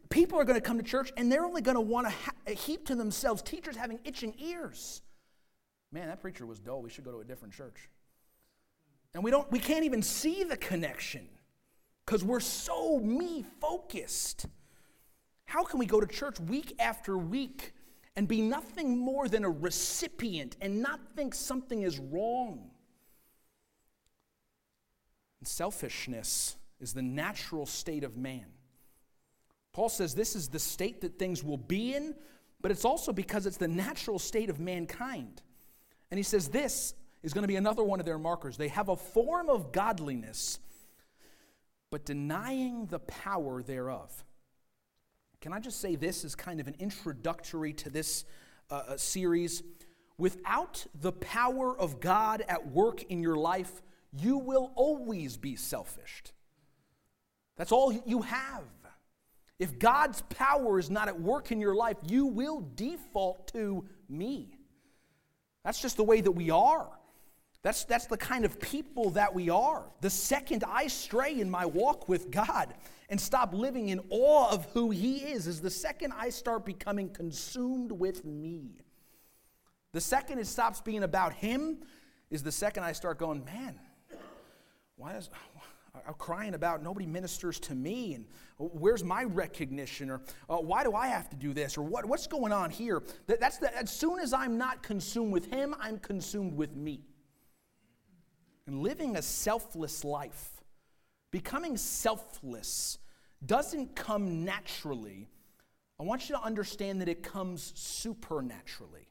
people 0.09 0.41
are 0.41 0.45
going 0.45 0.59
to 0.59 0.67
come 0.67 0.79
to 0.79 0.83
church 0.83 1.13
and 1.19 1.31
they're 1.31 1.45
only 1.45 1.61
going 1.61 1.75
to 1.75 1.81
want 1.83 2.07
to 2.07 2.11
ha- 2.11 2.55
heap 2.55 2.87
to 2.87 2.95
themselves 2.95 3.43
teachers 3.43 3.77
having 3.77 4.01
itching 4.03 4.35
ears. 4.39 5.03
Man, 5.93 6.09
that 6.09 6.23
preacher 6.23 6.47
was 6.47 6.59
dull. 6.59 6.81
We 6.81 6.89
should 6.89 7.05
go 7.05 7.13
to 7.13 7.19
a 7.19 7.25
different 7.25 7.53
church. 7.53 7.91
And 9.13 9.23
we 9.23 9.31
don't 9.31 9.51
we 9.53 9.59
can't 9.59 9.85
even 9.85 10.01
see 10.01 10.43
the 10.43 10.57
connection 10.57 11.29
cuz 12.07 12.25
we're 12.25 12.41
so 12.41 12.99
me 12.99 13.45
focused. 13.61 14.47
How 15.45 15.63
can 15.63 15.79
we 15.79 15.85
go 15.85 16.01
to 16.01 16.07
church 16.07 16.41
week 16.41 16.75
after 16.79 17.19
week 17.19 17.75
and 18.17 18.27
be 18.27 18.41
nothing 18.41 18.97
more 18.97 19.29
than 19.29 19.45
a 19.45 19.51
recipient 19.51 20.57
and 20.63 20.81
not 20.81 20.99
think 21.15 21.35
something 21.35 21.83
is 21.83 21.99
wrong. 21.99 22.71
And 25.41 25.47
selfishness 25.47 26.57
is 26.83 26.93
the 26.93 27.03
natural 27.03 27.65
state 27.65 28.05
of 28.05 28.17
man. 28.17 28.47
Paul 29.73 29.89
says 29.89 30.15
this 30.15 30.37
is 30.37 30.49
the 30.49 30.59
state 30.59 31.01
that 31.01 31.19
things 31.19 31.43
will 31.43 31.57
be 31.57 31.95
in, 31.95 32.15
but 32.61 32.71
it's 32.71 32.85
also 32.85 33.13
because 33.13 33.47
it's 33.47 33.57
the 33.57 33.69
natural 33.69 34.19
state 34.19 34.51
of 34.51 34.61
mankind. 34.61 35.41
And 36.11 36.19
he 36.19 36.23
says 36.23 36.49
this 36.49 36.95
is 37.23 37.33
going 37.33 37.43
to 37.43 37.49
be 37.49 37.57
another 37.57 37.83
one 37.83 38.01
of 38.01 38.07
their 38.07 38.19
markers. 38.19 38.57
They 38.57 38.69
have 38.69 38.89
a 38.89 38.97
form 38.97 39.49
of 39.49 39.73
godliness, 39.73 40.59
but 41.91 42.05
denying 42.05 42.87
the 42.87 42.99
power 42.99 43.63
thereof. 43.63 44.25
Can 45.41 45.53
I 45.53 45.59
just 45.59 45.81
say 45.81 45.97
this 45.97 46.25
is 46.25 46.35
kind 46.35 46.61
of 46.61 46.69
an 46.69 46.77
introductory 46.79 47.73
to 47.75 47.91
this 47.91 48.25
uh, 48.71 48.75
uh, 48.75 48.97
series? 48.97 49.63
Without 50.19 50.87
the 51.01 51.13
power 51.13 51.77
of 51.77 51.99
God 52.01 52.45
at 52.47 52.69
work 52.69 53.03
in 53.05 53.23
your 53.23 53.37
life, 53.37 53.83
you 54.13 54.39
will 54.39 54.73
always 54.77 55.37
be 55.37 55.57
selfish. 55.57 56.23
That's 57.63 57.71
all 57.71 57.93
you 57.93 58.23
have. 58.23 58.65
If 59.61 59.79
God's 59.79 60.23
power 60.23 60.81
is 60.81 60.91
not 60.91 61.07
at 61.07 61.21
work 61.21 61.53
in 61.53 61.61
your 61.61 61.77
life, 61.77 61.97
you 62.09 62.27
will 62.27 62.69
default 62.75 63.47
to 63.53 63.85
me. 64.09 64.59
That's 65.65 65.81
just 65.81 65.97
the 65.97 66.03
way 66.03 66.21
that 66.23 66.33
we 66.33 66.51
are. 66.51 66.89
That's, 67.63 67.85
that's 67.85 68.07
the 68.07 68.17
kind 68.17 68.45
of 68.45 68.59
people 68.59 69.11
that 69.11 69.33
we 69.33 69.49
are. 69.49 69.85
The 70.01 70.11
second 70.11 70.65
I 70.67 70.89
stray 70.89 71.39
in 71.39 71.49
my 71.49 71.65
walk 71.65 72.09
with 72.09 72.33
God 72.33 72.75
and 73.09 73.21
stop 73.21 73.55
living 73.55 73.91
in 73.91 74.01
awe 74.11 74.51
of 74.51 74.67
who 74.73 74.91
He 74.91 75.19
is, 75.19 75.47
is 75.47 75.61
the 75.61 75.71
second 75.71 76.15
I 76.19 76.31
start 76.31 76.65
becoming 76.65 77.11
consumed 77.11 77.93
with 77.93 78.25
me. 78.25 78.83
The 79.93 80.01
second 80.01 80.41
it 80.41 80.49
stops 80.49 80.81
being 80.81 81.05
about 81.05 81.33
Him 81.33 81.77
is 82.29 82.43
the 82.43 82.51
second 82.51 82.83
I 82.83 82.91
start 82.91 83.19
going, 83.19 83.45
man, 83.45 83.79
why 84.97 85.15
is. 85.15 85.31
I'm 85.95 86.15
crying 86.15 86.55
about 86.55 86.83
nobody 86.83 87.07
ministers 87.07 87.61
to 87.61 87.75
me, 87.75 88.15
and 88.15 88.27
where's 88.59 89.05
my 89.05 89.25
recognition, 89.25 90.11
or 90.11 90.23
uh, 90.49 90.57
why 90.57 90.85
do 90.85 90.95
I 90.95 91.09
have 91.09 91.29
to 91.31 91.37
do 91.37 91.53
this, 91.53 91.77
or 91.77 91.83
what, 91.83 92.07
what's 92.07 92.27
going 92.27 92.53
on 92.53 92.71
here? 92.71 93.03
That, 93.27 93.41
that's 93.41 93.59
the, 93.59 93.77
as 93.77 93.91
soon 93.91 94.19
as 94.19 94.33
I'm 94.33 94.57
not 94.57 94.83
consumed 94.83 95.33
with 95.33 95.53
Him, 95.53 95.75
I'm 95.79 95.99
consumed 95.99 96.57
with 96.57 96.75
me 96.75 97.03
and 98.67 98.83
living 98.83 99.17
a 99.17 99.23
selfless 99.23 100.05
life, 100.05 100.63
becoming 101.31 101.77
selfless, 101.77 102.99
doesn't 103.45 103.95
come 103.95 104.45
naturally. 104.45 105.29
I 105.99 106.05
want 106.05 106.29
you 106.29 106.37
to 106.37 106.43
understand 106.43 107.01
that 107.01 107.09
it 107.09 107.23
comes 107.23 107.73
supernaturally. 107.77 109.09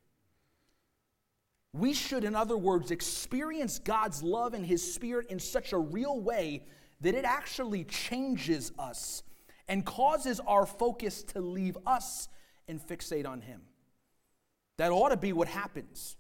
We 1.74 1.94
should, 1.94 2.24
in 2.24 2.36
other 2.36 2.58
words, 2.58 2.92
experience 2.92 3.80
God's 3.80 4.22
love 4.22 4.54
and 4.54 4.66
His 4.66 4.94
Spirit 4.94 5.28
in 5.30 5.40
such 5.40 5.72
a 5.72 5.78
real 5.78 6.20
way 6.20 6.66
that 7.00 7.16
it 7.16 7.24
actually 7.24 7.86
changes 7.86 8.72
us 8.78 9.24
and 9.68 9.86
causes 9.86 10.42
our 10.42 10.66
focus 10.66 11.24
to 11.24 11.40
leave 11.40 11.78
us 11.86 12.28
and 12.68 12.80
fixate 12.80 13.28
on 13.28 13.42
Him. 13.42 13.62
That 14.78 14.92
ought 14.92 15.10
to 15.10 15.18
be 15.18 15.32
what 15.32 15.48
happens. 15.48 16.18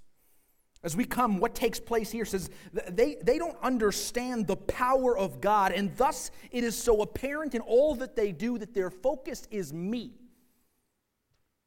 As 0.83 0.95
we 0.95 1.05
come, 1.05 1.39
what 1.39 1.53
takes 1.53 1.79
place 1.79 2.09
here 2.11 2.25
says 2.25 2.49
they, 2.89 3.17
they 3.21 3.37
don't 3.37 3.57
understand 3.61 4.47
the 4.47 4.55
power 4.55 5.15
of 5.15 5.41
God, 5.41 5.73
and 5.73 5.95
thus 5.97 6.31
it 6.49 6.63
is 6.63 6.75
so 6.75 7.01
apparent 7.01 7.53
in 7.53 7.61
all 7.61 7.93
that 7.95 8.15
they 8.15 8.31
do 8.31 8.57
that 8.57 8.73
their 8.73 8.89
focus 8.89 9.47
is 9.51 9.73
me. 9.73 10.20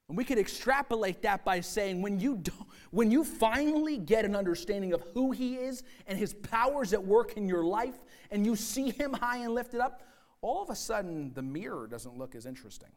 And 0.08 0.18
we 0.18 0.24
could 0.24 0.38
extrapolate 0.38 1.22
that 1.22 1.44
by 1.44 1.60
saying 1.60 2.02
when 2.02 2.20
you, 2.20 2.42
when 2.90 3.10
you 3.10 3.24
finally 3.24 3.96
get 3.96 4.24
an 4.24 4.36
understanding 4.36 4.92
of 4.92 5.02
who 5.14 5.32
He 5.32 5.56
is 5.56 5.82
and 6.06 6.18
His 6.18 6.34
powers 6.34 6.92
at 6.92 7.04
work 7.04 7.36
in 7.36 7.48
your 7.48 7.64
life, 7.64 7.96
and 8.30 8.44
you 8.44 8.54
see 8.54 8.90
Him 8.90 9.14
high 9.14 9.38
and 9.38 9.54
lifted 9.54 9.80
up, 9.80 10.02
all 10.42 10.62
of 10.62 10.68
a 10.68 10.76
sudden 10.76 11.32
the 11.34 11.42
mirror 11.42 11.86
doesn't 11.86 12.18
look 12.18 12.34
as 12.34 12.44
interesting. 12.44 12.90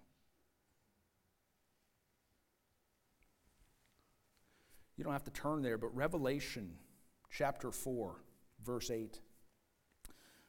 You 4.98 5.04
don't 5.04 5.14
have 5.14 5.24
to 5.26 5.32
turn 5.32 5.62
there, 5.62 5.78
but 5.78 5.96
Revelation 5.96 6.74
chapter 7.30 7.72
4, 7.72 8.16
verse 8.66 8.90
8. 8.90 9.22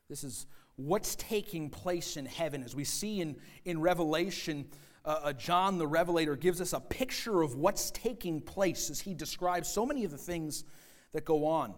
This 0.09 0.25
is 0.25 0.47
what's 0.77 1.15
taking 1.17 1.69
place 1.69 2.17
in 2.17 2.25
heaven. 2.25 2.65
As 2.65 2.75
we 2.75 2.85
see 2.85 3.21
in, 3.21 3.37
in 3.65 3.81
Revelation, 3.81 4.67
uh, 5.09 5.21
uh, 5.25 5.33
John 5.33 5.79
the 5.79 5.87
Revelator 5.87 6.37
gives 6.37 6.61
us 6.61 6.73
a 6.73 6.81
picture 6.81 7.43
of 7.43 7.55
what's 7.55 7.91
taking 7.91 8.41
place 8.41 8.91
as 8.91 9.01
he 9.01 9.15
describes 9.15 9.69
so 9.69 9.85
many 9.85 10.05
of 10.05 10.11
the 10.11 10.19
things 10.19 10.65
that 11.13 11.25
go 11.25 11.47
on. 11.47 11.75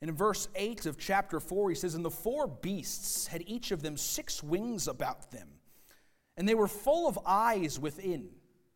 And 0.00 0.08
in 0.08 0.16
verse 0.16 0.48
8 0.54 0.86
of 0.86 0.98
chapter 0.98 1.40
4, 1.40 1.70
he 1.70 1.76
says, 1.76 1.94
And 1.94 2.04
the 2.04 2.10
four 2.10 2.46
beasts 2.46 3.26
had 3.26 3.42
each 3.46 3.70
of 3.70 3.82
them 3.82 3.96
six 3.96 4.42
wings 4.42 4.88
about 4.88 5.30
them, 5.30 5.48
and 6.36 6.48
they 6.48 6.54
were 6.54 6.68
full 6.68 7.08
of 7.08 7.18
eyes 7.26 7.78
within 7.78 8.30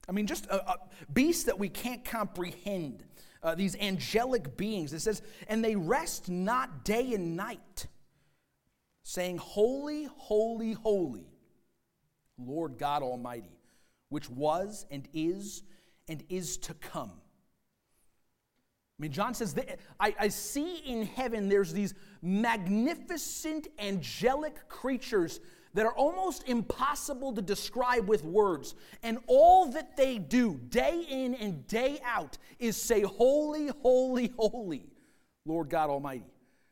I 0.08 0.12
mean, 0.12 0.26
just 0.26 0.46
a, 0.46 0.70
a 0.70 0.76
beasts 1.12 1.44
that 1.44 1.58
we 1.58 1.68
can't 1.68 2.04
comprehend. 2.04 3.04
Uh, 3.42 3.54
these 3.54 3.76
angelic 3.76 4.56
beings. 4.56 4.92
It 4.92 5.00
says, 5.00 5.22
and 5.46 5.64
they 5.64 5.76
rest 5.76 6.28
not 6.28 6.84
day 6.84 7.12
and 7.14 7.36
night, 7.36 7.86
saying, 9.04 9.38
Holy, 9.38 10.08
holy, 10.16 10.72
holy, 10.72 11.28
Lord 12.38 12.76
God 12.76 13.02
Almighty, 13.02 13.55
which 14.08 14.30
was 14.30 14.86
and 14.90 15.08
is 15.12 15.62
and 16.08 16.22
is 16.28 16.56
to 16.58 16.74
come. 16.74 17.12
I 18.98 19.02
mean, 19.02 19.12
John 19.12 19.34
says, 19.34 19.52
that 19.54 19.78
I, 20.00 20.14
I 20.18 20.28
see 20.28 20.78
in 20.78 21.04
heaven 21.04 21.48
there's 21.48 21.72
these 21.72 21.92
magnificent 22.22 23.68
angelic 23.78 24.68
creatures 24.68 25.40
that 25.74 25.84
are 25.84 25.92
almost 25.92 26.48
impossible 26.48 27.34
to 27.34 27.42
describe 27.42 28.08
with 28.08 28.24
words. 28.24 28.74
And 29.02 29.18
all 29.26 29.66
that 29.72 29.98
they 29.98 30.16
do, 30.16 30.58
day 30.70 31.04
in 31.06 31.34
and 31.34 31.66
day 31.66 32.00
out, 32.02 32.38
is 32.58 32.80
say, 32.80 33.02
Holy, 33.02 33.68
holy, 33.82 34.32
holy, 34.38 34.86
Lord 35.44 35.68
God 35.68 35.90
Almighty. 35.90 36.24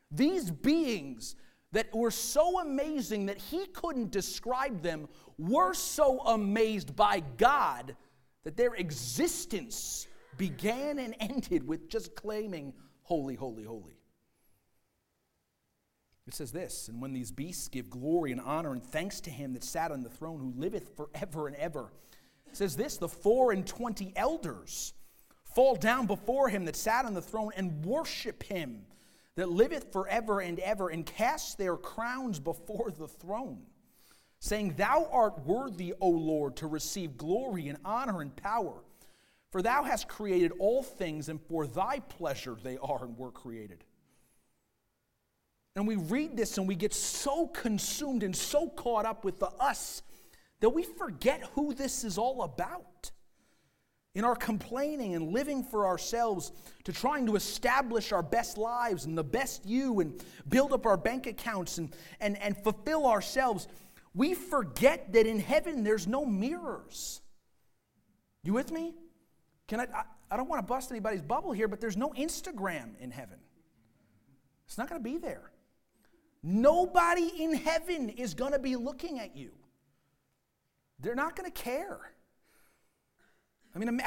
These 0.09 0.49
beings 0.49 1.35
that 1.75 1.93
were 1.93 2.09
so 2.09 2.61
amazing 2.61 3.25
that 3.25 3.37
he 3.37 3.65
couldn't 3.67 4.09
describe 4.09 4.81
them 4.81 5.09
were 5.37 5.73
so 5.73 6.19
amazed 6.21 6.95
by 6.95 7.21
God 7.35 7.97
that 8.45 8.55
their 8.55 8.75
existence 8.75 10.07
began 10.37 10.99
and 10.99 11.13
ended 11.19 11.67
with 11.67 11.89
just 11.89 12.15
claiming, 12.15 12.73
Holy, 13.03 13.35
holy, 13.35 13.65
holy. 13.65 13.99
It 16.25 16.33
says 16.33 16.53
this, 16.53 16.87
and 16.87 17.01
when 17.01 17.11
these 17.11 17.33
beasts 17.33 17.67
give 17.67 17.89
glory 17.89 18.31
and 18.31 18.39
honor 18.39 18.71
and 18.71 18.81
thanks 18.81 19.19
to 19.21 19.29
him 19.29 19.51
that 19.51 19.63
sat 19.63 19.91
on 19.91 20.01
the 20.01 20.09
throne 20.09 20.39
who 20.39 20.53
liveth 20.57 20.95
forever 20.95 21.47
and 21.47 21.57
ever. 21.57 21.91
It 22.47 22.55
says 22.55 22.77
this, 22.77 22.95
the 22.95 23.09
four 23.09 23.51
and 23.51 23.67
twenty 23.67 24.13
elders 24.15 24.93
fall 25.53 25.75
down 25.75 26.07
before 26.07 26.47
him 26.47 26.63
that 26.65 26.77
sat 26.77 27.03
on 27.03 27.13
the 27.13 27.21
throne 27.21 27.51
and 27.57 27.85
worship 27.85 28.43
him 28.43 28.85
that 29.35 29.49
liveth 29.49 29.91
forever 29.91 30.39
and 30.39 30.59
ever 30.59 30.89
and 30.89 31.05
cast 31.05 31.57
their 31.57 31.75
crowns 31.75 32.39
before 32.39 32.91
the 32.91 33.07
throne, 33.07 33.63
saying, 34.39 34.75
Thou 34.77 35.07
art 35.11 35.45
worthy, 35.45 35.93
O 35.99 36.09
Lord, 36.09 36.55
to 36.57 36.67
receive 36.67 37.17
glory 37.17 37.67
and 37.67 37.77
honor 37.83 38.21
and 38.21 38.35
power. 38.35 38.75
For 39.51 39.61
thou 39.61 39.83
hast 39.83 40.07
created 40.07 40.51
all 40.59 40.83
things, 40.83 41.29
and 41.29 41.39
for 41.41 41.67
thy 41.67 41.99
pleasure 41.99 42.57
they 42.61 42.77
are 42.77 43.03
and 43.03 43.17
were 43.17 43.31
created. 43.31 43.83
And 45.75 45.87
we 45.87 45.97
read 45.97 46.37
this 46.37 46.57
and 46.57 46.67
we 46.67 46.75
get 46.75 46.93
so 46.93 47.47
consumed 47.47 48.23
and 48.23 48.35
so 48.35 48.69
caught 48.69 49.05
up 49.05 49.25
with 49.25 49.39
the 49.39 49.47
us 49.47 50.01
that 50.61 50.69
we 50.69 50.83
forget 50.83 51.43
who 51.53 51.73
this 51.73 52.03
is 52.03 52.17
all 52.17 52.43
about. 52.43 53.11
In 54.15 54.23
our 54.23 54.35
complaining 54.35 55.13
and 55.13 55.33
living 55.33 55.63
for 55.63 55.85
ourselves, 55.85 56.51
to 56.85 56.93
trying 56.93 57.25
to 57.27 57.35
establish 57.35 58.11
our 58.11 58.23
best 58.23 58.57
lives 58.57 59.05
and 59.05 59.17
the 59.17 59.23
best 59.23 59.65
you 59.65 59.99
and 59.99 60.23
build 60.47 60.73
up 60.73 60.85
our 60.85 60.97
bank 60.97 61.27
accounts 61.27 61.77
and, 61.77 61.93
and, 62.19 62.41
and 62.41 62.57
fulfill 62.57 63.05
ourselves, 63.05 63.67
we 64.13 64.33
forget 64.33 65.11
that 65.13 65.27
in 65.27 65.39
heaven 65.39 65.83
there's 65.83 66.07
no 66.07 66.25
mirrors. 66.25 67.21
You 68.43 68.53
with 68.53 68.71
me? 68.71 68.95
Can 69.67 69.81
I, 69.81 69.87
I, 69.93 70.03
I 70.31 70.37
don't 70.37 70.47
want 70.47 70.65
to 70.65 70.67
bust 70.67 70.91
anybody's 70.91 71.21
bubble 71.21 71.51
here, 71.51 71.67
but 71.67 71.81
there's 71.81 71.97
no 71.97 72.09
Instagram 72.11 72.97
in 72.99 73.11
heaven. 73.11 73.39
It's 74.65 74.77
not 74.77 74.89
going 74.89 75.01
to 75.01 75.03
be 75.03 75.17
there. 75.17 75.51
Nobody 76.41 77.31
in 77.39 77.53
heaven 77.53 78.09
is 78.09 78.33
going 78.33 78.53
to 78.53 78.59
be 78.59 78.75
looking 78.75 79.19
at 79.19 79.35
you. 79.35 79.51
They're 80.99 81.15
not 81.15 81.35
going 81.35 81.51
to 81.51 81.61
care. 81.61 81.99
I 83.75 83.79
mean, 83.79 84.01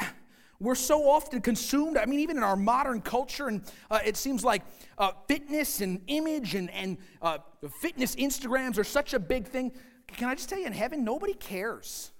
we're 0.59 0.75
so 0.75 1.09
often 1.09 1.41
consumed, 1.41 1.97
I 1.97 2.05
mean, 2.05 2.19
even 2.19 2.37
in 2.37 2.43
our 2.43 2.55
modern 2.55 3.01
culture, 3.01 3.47
and 3.47 3.61
uh, 3.89 3.99
it 4.03 4.17
seems 4.17 4.43
like 4.43 4.63
uh, 4.97 5.11
fitness 5.27 5.79
and 5.79 6.01
image 6.07 6.55
and, 6.55 6.69
and 6.71 6.97
uh, 7.21 7.37
fitness 7.81 8.15
Instagrams 8.15 8.77
are 8.77 8.83
such 8.83 9.13
a 9.13 9.19
big 9.19 9.47
thing. 9.47 9.71
Can 10.07 10.27
I 10.27 10.35
just 10.35 10.49
tell 10.49 10.59
you, 10.59 10.65
in 10.65 10.73
heaven, 10.73 11.03
nobody 11.03 11.33
cares. 11.33 12.11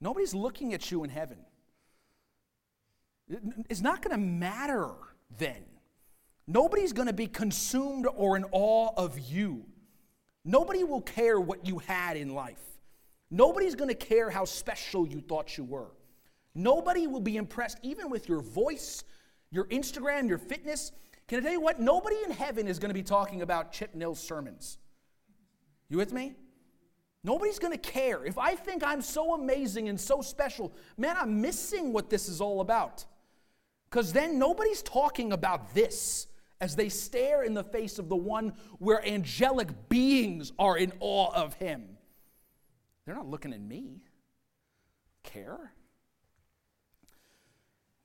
Nobody's 0.00 0.34
looking 0.34 0.74
at 0.74 0.90
you 0.90 1.04
in 1.04 1.10
heaven. 1.10 1.38
It's 3.68 3.80
not 3.82 4.02
going 4.02 4.16
to 4.16 4.24
matter 4.24 4.90
then. 5.38 5.64
Nobody's 6.46 6.92
going 6.92 7.08
to 7.08 7.14
be 7.14 7.26
consumed 7.26 8.06
or 8.14 8.36
in 8.36 8.44
awe 8.52 8.90
of 8.96 9.18
you. 9.18 9.64
Nobody 10.44 10.84
will 10.84 11.02
care 11.02 11.40
what 11.40 11.66
you 11.66 11.78
had 11.78 12.16
in 12.16 12.34
life. 12.34 12.60
Nobody's 13.30 13.74
going 13.74 13.88
to 13.88 13.96
care 13.96 14.30
how 14.30 14.44
special 14.44 15.06
you 15.06 15.20
thought 15.20 15.58
you 15.58 15.64
were. 15.64 15.90
Nobody 16.56 17.06
will 17.06 17.20
be 17.20 17.36
impressed 17.36 17.78
even 17.82 18.08
with 18.08 18.30
your 18.30 18.40
voice, 18.40 19.04
your 19.50 19.66
Instagram, 19.66 20.26
your 20.26 20.38
fitness. 20.38 20.90
Can 21.28 21.40
I 21.40 21.42
tell 21.42 21.52
you 21.52 21.60
what? 21.60 21.78
Nobody 21.78 22.16
in 22.24 22.30
heaven 22.30 22.66
is 22.66 22.78
going 22.78 22.88
to 22.88 22.94
be 22.94 23.02
talking 23.02 23.42
about 23.42 23.72
Chip 23.72 23.94
Nill's 23.94 24.18
sermons. 24.18 24.78
You 25.90 25.98
with 25.98 26.14
me? 26.14 26.32
Nobody's 27.22 27.58
going 27.58 27.72
to 27.72 27.78
care. 27.78 28.24
If 28.24 28.38
I 28.38 28.54
think 28.54 28.82
I'm 28.82 29.02
so 29.02 29.34
amazing 29.34 29.90
and 29.90 30.00
so 30.00 30.22
special, 30.22 30.72
man, 30.96 31.16
I'm 31.18 31.42
missing 31.42 31.92
what 31.92 32.08
this 32.08 32.26
is 32.26 32.40
all 32.40 32.62
about. 32.62 33.04
Because 33.90 34.14
then 34.14 34.38
nobody's 34.38 34.80
talking 34.80 35.34
about 35.34 35.74
this 35.74 36.26
as 36.62 36.74
they 36.74 36.88
stare 36.88 37.42
in 37.42 37.52
the 37.52 37.64
face 37.64 37.98
of 37.98 38.08
the 38.08 38.16
one 38.16 38.54
where 38.78 39.06
angelic 39.06 39.90
beings 39.90 40.52
are 40.58 40.78
in 40.78 40.90
awe 41.00 41.30
of 41.34 41.52
him. 41.54 41.98
They're 43.04 43.14
not 43.14 43.28
looking 43.28 43.52
at 43.52 43.60
me. 43.60 44.00
Care? 45.22 45.72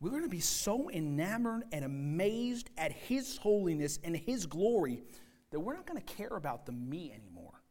We're 0.02 0.10
going 0.10 0.24
to 0.24 0.30
be 0.30 0.40
so 0.40 0.90
enamored 0.90 1.64
and 1.72 1.86
amazed 1.86 2.72
at 2.76 2.92
his 2.92 3.38
holiness 3.38 4.00
and 4.04 4.18
his 4.18 4.48
glory 4.48 5.04
that 5.52 5.60
we're 5.60 5.76
not 5.76 5.86
going 5.86 6.02
to 6.02 6.14
care 6.14 6.36
about 6.36 6.66
the 6.66 6.72
me 6.72 7.14
anymore. 7.14 7.62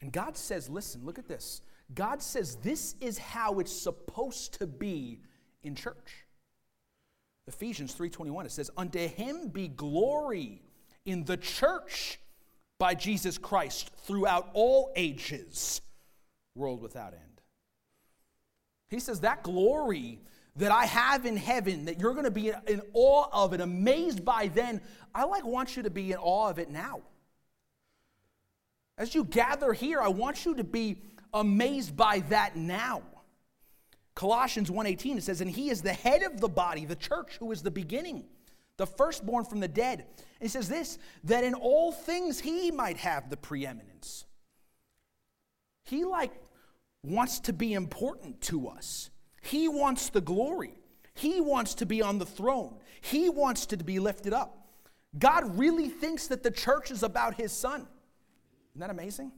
And 0.00 0.12
God 0.12 0.36
says, 0.36 0.68
listen, 0.68 1.04
look 1.04 1.18
at 1.18 1.28
this. 1.28 1.62
God 1.94 2.20
says 2.20 2.56
this 2.56 2.96
is 3.00 3.18
how 3.18 3.60
it's 3.60 3.72
supposed 3.72 4.58
to 4.58 4.66
be 4.66 5.20
in 5.62 5.76
church. 5.76 6.26
Ephesians 7.46 7.94
3:21 7.94 8.46
it 8.46 8.52
says 8.52 8.70
unto 8.76 9.06
him 9.06 9.48
be 9.48 9.68
glory 9.68 10.62
in 11.04 11.24
the 11.24 11.36
church 11.36 12.18
by 12.78 12.94
Jesus 12.94 13.36
Christ 13.36 13.90
throughout 13.98 14.48
all 14.54 14.92
ages 14.96 15.82
world 16.54 16.80
without 16.80 17.12
end. 17.12 17.33
He 18.88 19.00
says 19.00 19.20
that 19.20 19.42
glory 19.42 20.20
that 20.56 20.70
I 20.70 20.86
have 20.86 21.26
in 21.26 21.36
heaven 21.36 21.86
that 21.86 22.00
you're 22.00 22.12
going 22.12 22.24
to 22.24 22.30
be 22.30 22.52
in 22.66 22.82
awe 22.92 23.26
of 23.32 23.52
and 23.52 23.62
amazed 23.62 24.24
by 24.24 24.48
then 24.48 24.80
I 25.14 25.24
like 25.24 25.44
want 25.44 25.76
you 25.76 25.82
to 25.82 25.90
be 25.90 26.12
in 26.12 26.18
awe 26.18 26.48
of 26.48 26.58
it 26.58 26.70
now. 26.70 27.02
As 28.96 29.14
you 29.14 29.24
gather 29.24 29.72
here 29.72 30.00
I 30.00 30.08
want 30.08 30.44
you 30.44 30.54
to 30.56 30.64
be 30.64 30.98
amazed 31.32 31.96
by 31.96 32.20
that 32.28 32.56
now. 32.56 33.02
Colossians 34.14 34.70
1:18 34.70 35.18
it 35.18 35.24
says 35.24 35.40
and 35.40 35.50
he 35.50 35.70
is 35.70 35.82
the 35.82 35.92
head 35.92 36.22
of 36.22 36.40
the 36.40 36.48
body 36.48 36.84
the 36.84 36.94
church 36.94 37.36
who 37.38 37.50
is 37.50 37.62
the 37.62 37.70
beginning 37.70 38.24
the 38.76 38.86
firstborn 38.86 39.44
from 39.44 39.60
the 39.60 39.68
dead. 39.68 40.00
And 40.00 40.42
he 40.42 40.48
says 40.48 40.68
this 40.68 40.98
that 41.24 41.44
in 41.44 41.54
all 41.54 41.92
things 41.92 42.40
he 42.40 42.70
might 42.70 42.98
have 42.98 43.30
the 43.30 43.36
preeminence. 43.36 44.26
He 45.84 46.04
like 46.04 46.32
wants 47.04 47.40
to 47.40 47.52
be 47.52 47.74
important 47.74 48.40
to 48.42 48.68
us. 48.68 49.10
He 49.42 49.68
wants 49.68 50.08
the 50.08 50.20
glory. 50.20 50.78
He 51.14 51.40
wants 51.40 51.74
to 51.74 51.86
be 51.86 52.02
on 52.02 52.18
the 52.18 52.26
throne. 52.26 52.76
He 53.00 53.28
wants 53.28 53.66
to 53.66 53.76
be 53.76 53.98
lifted 53.98 54.32
up. 54.32 54.66
God 55.18 55.58
really 55.58 55.88
thinks 55.88 56.26
that 56.28 56.42
the 56.42 56.50
church 56.50 56.90
is 56.90 57.02
about 57.02 57.34
his 57.34 57.52
son. 57.52 57.86
Isn't 58.72 58.80
that 58.80 58.90
amazing? 58.90 59.30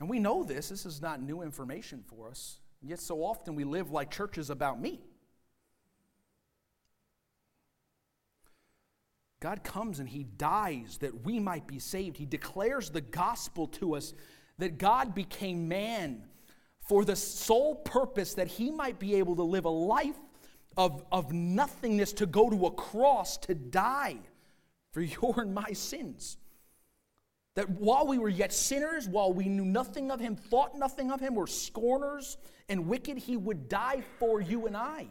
And 0.00 0.10
we 0.10 0.18
know 0.18 0.42
this. 0.42 0.68
This 0.68 0.84
is 0.84 1.00
not 1.00 1.22
new 1.22 1.42
information 1.42 2.02
for 2.06 2.28
us. 2.28 2.58
Yet 2.82 2.98
so 2.98 3.20
often 3.22 3.54
we 3.54 3.64
live 3.64 3.92
like 3.92 4.10
churches 4.10 4.50
about 4.50 4.80
me. 4.80 5.00
God 9.40 9.64
comes 9.64 9.98
and 9.98 10.08
He 10.08 10.24
dies 10.24 10.98
that 10.98 11.24
we 11.24 11.40
might 11.40 11.66
be 11.66 11.78
saved. 11.78 12.16
He 12.16 12.26
declares 12.26 12.90
the 12.90 13.00
gospel 13.00 13.66
to 13.68 13.94
us 13.96 14.14
that 14.62 14.78
God 14.78 15.12
became 15.12 15.66
man 15.66 16.22
for 16.86 17.04
the 17.04 17.16
sole 17.16 17.74
purpose 17.74 18.34
that 18.34 18.46
He 18.46 18.70
might 18.70 19.00
be 19.00 19.16
able 19.16 19.34
to 19.34 19.42
live 19.42 19.64
a 19.64 19.68
life 19.68 20.14
of, 20.76 21.02
of 21.10 21.32
nothingness, 21.32 22.12
to 22.12 22.26
go 22.26 22.48
to 22.48 22.66
a 22.66 22.70
cross, 22.70 23.36
to 23.38 23.56
die 23.56 24.18
for 24.92 25.00
your 25.00 25.40
and 25.40 25.52
my 25.52 25.72
sins. 25.72 26.36
That 27.56 27.70
while 27.70 28.06
we 28.06 28.18
were 28.18 28.28
yet 28.28 28.52
sinners, 28.52 29.08
while 29.08 29.32
we 29.32 29.48
knew 29.48 29.64
nothing 29.64 30.12
of 30.12 30.20
him, 30.20 30.36
thought 30.36 30.78
nothing 30.78 31.10
of 31.10 31.18
him, 31.18 31.34
were 31.34 31.48
scorners 31.48 32.36
and 32.68 32.86
wicked, 32.86 33.18
he 33.18 33.36
would 33.36 33.68
die 33.68 34.04
for 34.20 34.40
you 34.40 34.68
and 34.68 34.76
I. 34.76 35.08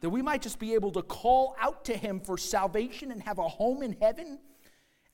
That 0.00 0.08
we 0.08 0.22
might 0.22 0.40
just 0.40 0.58
be 0.58 0.72
able 0.72 0.92
to 0.92 1.02
call 1.02 1.56
out 1.60 1.84
to 1.84 1.94
him 1.94 2.20
for 2.20 2.38
salvation 2.38 3.12
and 3.12 3.22
have 3.24 3.36
a 3.36 3.48
home 3.48 3.82
in 3.82 3.98
heaven. 4.00 4.38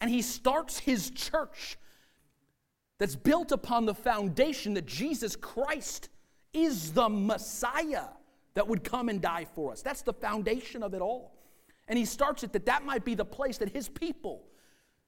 And 0.00 0.08
he 0.08 0.22
starts 0.22 0.78
his 0.78 1.10
church 1.10 1.76
that's 2.98 3.16
built 3.16 3.52
upon 3.52 3.86
the 3.86 3.94
foundation 3.94 4.74
that 4.74 4.86
Jesus 4.86 5.36
Christ 5.36 6.08
is 6.52 6.92
the 6.92 7.08
Messiah 7.08 8.06
that 8.54 8.68
would 8.68 8.84
come 8.84 9.08
and 9.08 9.20
die 9.20 9.46
for 9.54 9.72
us. 9.72 9.82
That's 9.82 10.02
the 10.02 10.12
foundation 10.12 10.82
of 10.82 10.94
it 10.94 11.00
all. 11.00 11.34
And 11.88 11.98
he 11.98 12.04
starts 12.04 12.44
it 12.44 12.52
that 12.52 12.66
that 12.66 12.84
might 12.84 13.04
be 13.04 13.14
the 13.14 13.24
place 13.24 13.58
that 13.58 13.68
his 13.68 13.88
people 13.88 14.44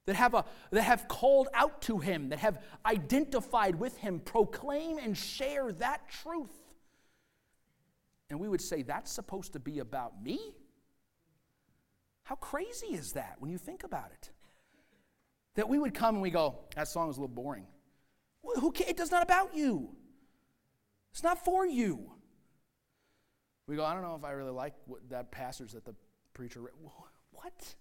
that 0.05 0.15
have, 0.15 0.33
a, 0.33 0.45
that 0.71 0.83
have 0.83 1.07
called 1.07 1.49
out 1.53 1.81
to 1.83 1.99
him, 1.99 2.29
that 2.29 2.39
have 2.39 2.61
identified 2.85 3.75
with 3.75 3.97
him, 3.97 4.19
proclaim 4.19 4.97
and 4.97 5.17
share 5.17 5.71
that 5.73 6.09
truth. 6.09 6.51
And 8.29 8.39
we 8.39 8.47
would 8.47 8.61
say, 8.61 8.83
that's 8.83 9.11
supposed 9.11 9.53
to 9.53 9.59
be 9.59 9.79
about 9.79 10.21
me? 10.21 10.39
How 12.23 12.35
crazy 12.35 12.87
is 12.87 13.13
that 13.13 13.35
when 13.39 13.51
you 13.51 13.57
think 13.57 13.83
about 13.83 14.11
it? 14.11 14.31
That 15.55 15.69
we 15.69 15.79
would 15.79 15.93
come 15.93 16.15
and 16.15 16.21
we 16.21 16.29
go, 16.29 16.59
that 16.75 16.87
song 16.87 17.09
is 17.09 17.17
a 17.17 17.21
little 17.21 17.33
boring. 17.33 17.65
Who 18.55 18.71
cares? 18.71 18.91
It's 18.97 19.11
not 19.11 19.23
about 19.23 19.55
you. 19.55 19.89
It's 21.11 21.23
not 21.23 21.43
for 21.43 21.65
you. 21.65 22.11
We 23.67 23.75
go, 23.75 23.83
I 23.83 23.93
don't 23.93 24.03
know 24.03 24.15
if 24.15 24.23
I 24.23 24.31
really 24.31 24.51
like 24.51 24.73
what, 24.85 25.09
that 25.09 25.31
passage 25.31 25.73
that 25.73 25.83
the 25.85 25.93
preacher 26.33 26.61
read. 26.61 26.73
What? 27.31 27.75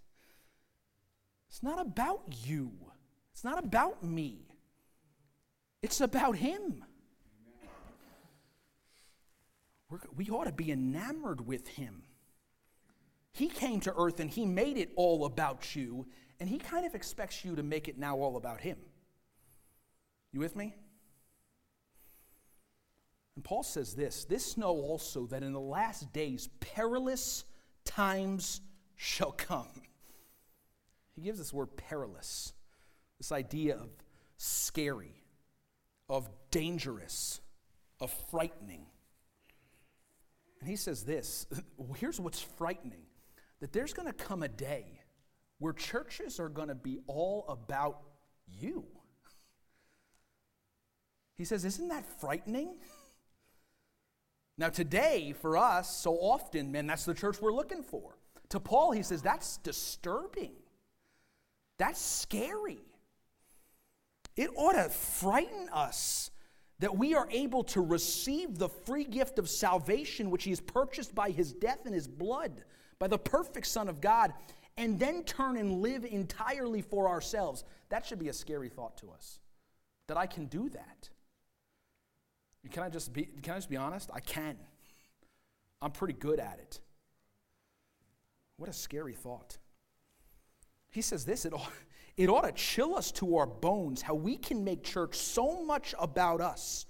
It's 1.49 1.63
not 1.63 1.81
about 1.81 2.23
you. 2.45 2.73
It's 3.33 3.45
not 3.45 3.63
about 3.63 4.03
me. 4.03 4.49
It's 5.83 6.01
about 6.01 6.37
him. 6.37 6.85
We're, 9.89 10.01
we 10.17 10.29
ought 10.31 10.45
to 10.45 10.53
be 10.53 10.73
enamored 10.73 11.47
with 11.47 11.69
him. 11.69 12.03
He 13.33 13.49
came 13.49 13.81
to 13.81 13.95
earth 13.97 14.19
and 14.19 14.31
he 14.31 14.47
made 14.47 14.79
it 14.79 14.91
all 14.97 15.27
about 15.27 15.77
you, 15.77 16.07
and 16.41 16.49
he 16.49 16.59
kind 16.59 16.87
of 16.87 16.95
expects 16.95 17.45
you 17.45 17.55
to 17.55 17.63
make 17.63 17.87
it 17.87 17.99
now 17.99 18.17
all 18.17 18.37
about 18.37 18.63
him. 18.63 18.79
You 20.37 20.41
with 20.41 20.55
me? 20.55 20.75
And 23.37 23.43
Paul 23.43 23.63
says 23.63 23.95
this 23.95 24.27
this 24.27 24.59
know 24.59 24.69
also 24.83 25.25
that 25.29 25.43
in 25.43 25.55
the 25.55 25.59
last 25.59 26.13
days 26.13 26.51
perilous 26.61 27.47
times 27.87 28.61
shall 28.97 29.33
come. 29.33 29.71
He 31.15 31.23
gives 31.23 31.39
this 31.39 31.55
word 31.55 31.75
perilous, 31.79 32.53
this 33.17 33.33
idea 33.33 33.77
of 33.77 33.89
scary, 34.37 35.23
of 36.07 36.29
dangerous, 36.51 37.41
of 37.99 38.13
frightening. 38.31 38.85
And 40.61 40.69
he 40.69 40.77
says 40.77 41.03
this 41.03 41.47
here's 41.97 42.21
what's 42.21 42.43
frightening 42.43 43.07
that 43.61 43.73
there's 43.73 43.95
going 43.95 44.07
to 44.07 44.13
come 44.13 44.43
a 44.43 44.49
day 44.49 45.01
where 45.61 45.73
churches 45.73 46.39
are 46.39 46.51
going 46.51 46.69
to 46.69 46.75
be 46.75 46.99
all 47.07 47.47
about 47.49 48.03
you. 48.47 48.85
He 51.37 51.45
says, 51.45 51.65
Isn't 51.65 51.89
that 51.89 52.05
frightening? 52.21 52.77
Now, 54.59 54.71
today, 54.71 55.35
for 55.39 55.57
us, 55.57 55.95
so 55.95 56.15
often, 56.15 56.73
man, 56.73 56.87
that's 56.87 57.05
the 57.05 57.15
church 57.15 57.41
we're 57.41 57.53
looking 57.53 57.83
for. 57.83 58.17
To 58.51 58.61
Paul, 58.61 58.93
he 58.93 59.03
says, 59.03 59.23
That's 59.23 59.59
disturbing. 59.59 60.53
That's 61.79 62.01
scary. 62.01 62.79
It 64.37 64.51
ought 64.57 64.73
to 64.73 64.89
frighten 64.89 65.69
us 65.73 66.31
that 66.79 66.97
we 66.97 67.15
are 67.15 67.29
able 67.31 67.65
to 67.65 67.81
receive 67.81 68.59
the 68.59 68.69
free 68.69 69.05
gift 69.05 69.39
of 69.39 69.49
salvation 69.49 70.31
which 70.31 70.45
he 70.45 70.51
has 70.51 70.61
purchased 70.61 71.15
by 71.15 71.31
his 71.31 71.53
death 71.53 71.81
and 71.87 71.95
his 71.95 72.07
blood, 72.07 72.65
by 72.99 73.09
the 73.09 73.19
perfect 73.19 73.67
Son 73.67 73.89
of 73.89 74.01
God, 74.01 74.33
and 74.77 74.99
then 74.99 75.25
turn 75.25 75.57
and 75.57 75.81
live 75.81 76.05
entirely 76.05 76.83
for 76.83 77.09
ourselves. 77.09 77.65
That 77.89 78.05
should 78.05 78.19
be 78.19 78.29
a 78.29 78.33
scary 78.33 78.69
thought 78.69 78.99
to 78.99 79.11
us. 79.11 79.41
That 80.09 80.19
I 80.19 80.27
can 80.27 80.47
do 80.47 80.69
that. 80.71 81.09
Can 82.71 82.83
I 82.83 82.89
just 82.89 83.13
be, 83.13 83.29
can 83.43 83.55
I 83.55 83.57
just 83.57 83.71
be 83.71 83.77
honest? 83.77 84.11
I 84.13 84.21
can. 84.21 84.57
I'm 85.81 85.93
pretty 85.93 86.15
good 86.15 86.39
at 86.41 86.59
it. 86.59 86.81
What 88.57 88.69
a 88.69 88.73
scary 88.73 89.13
thought. 89.13 89.59
He 90.91 91.03
says 91.03 91.25
this 91.25 91.45
it 91.45 91.53
ought, 91.53 91.73
it 92.17 92.29
ought 92.29 92.45
to 92.45 92.53
chill 92.53 92.95
us 92.95 93.13
to 93.13 93.37
our 93.37 93.47
bones 93.47 94.03
how 94.03 94.15
we 94.15 94.37
can 94.37 94.65
make 94.65 94.83
church 94.83 95.17
so 95.17 95.63
much 95.63 95.95
about 95.99 96.41
us, 96.41 96.87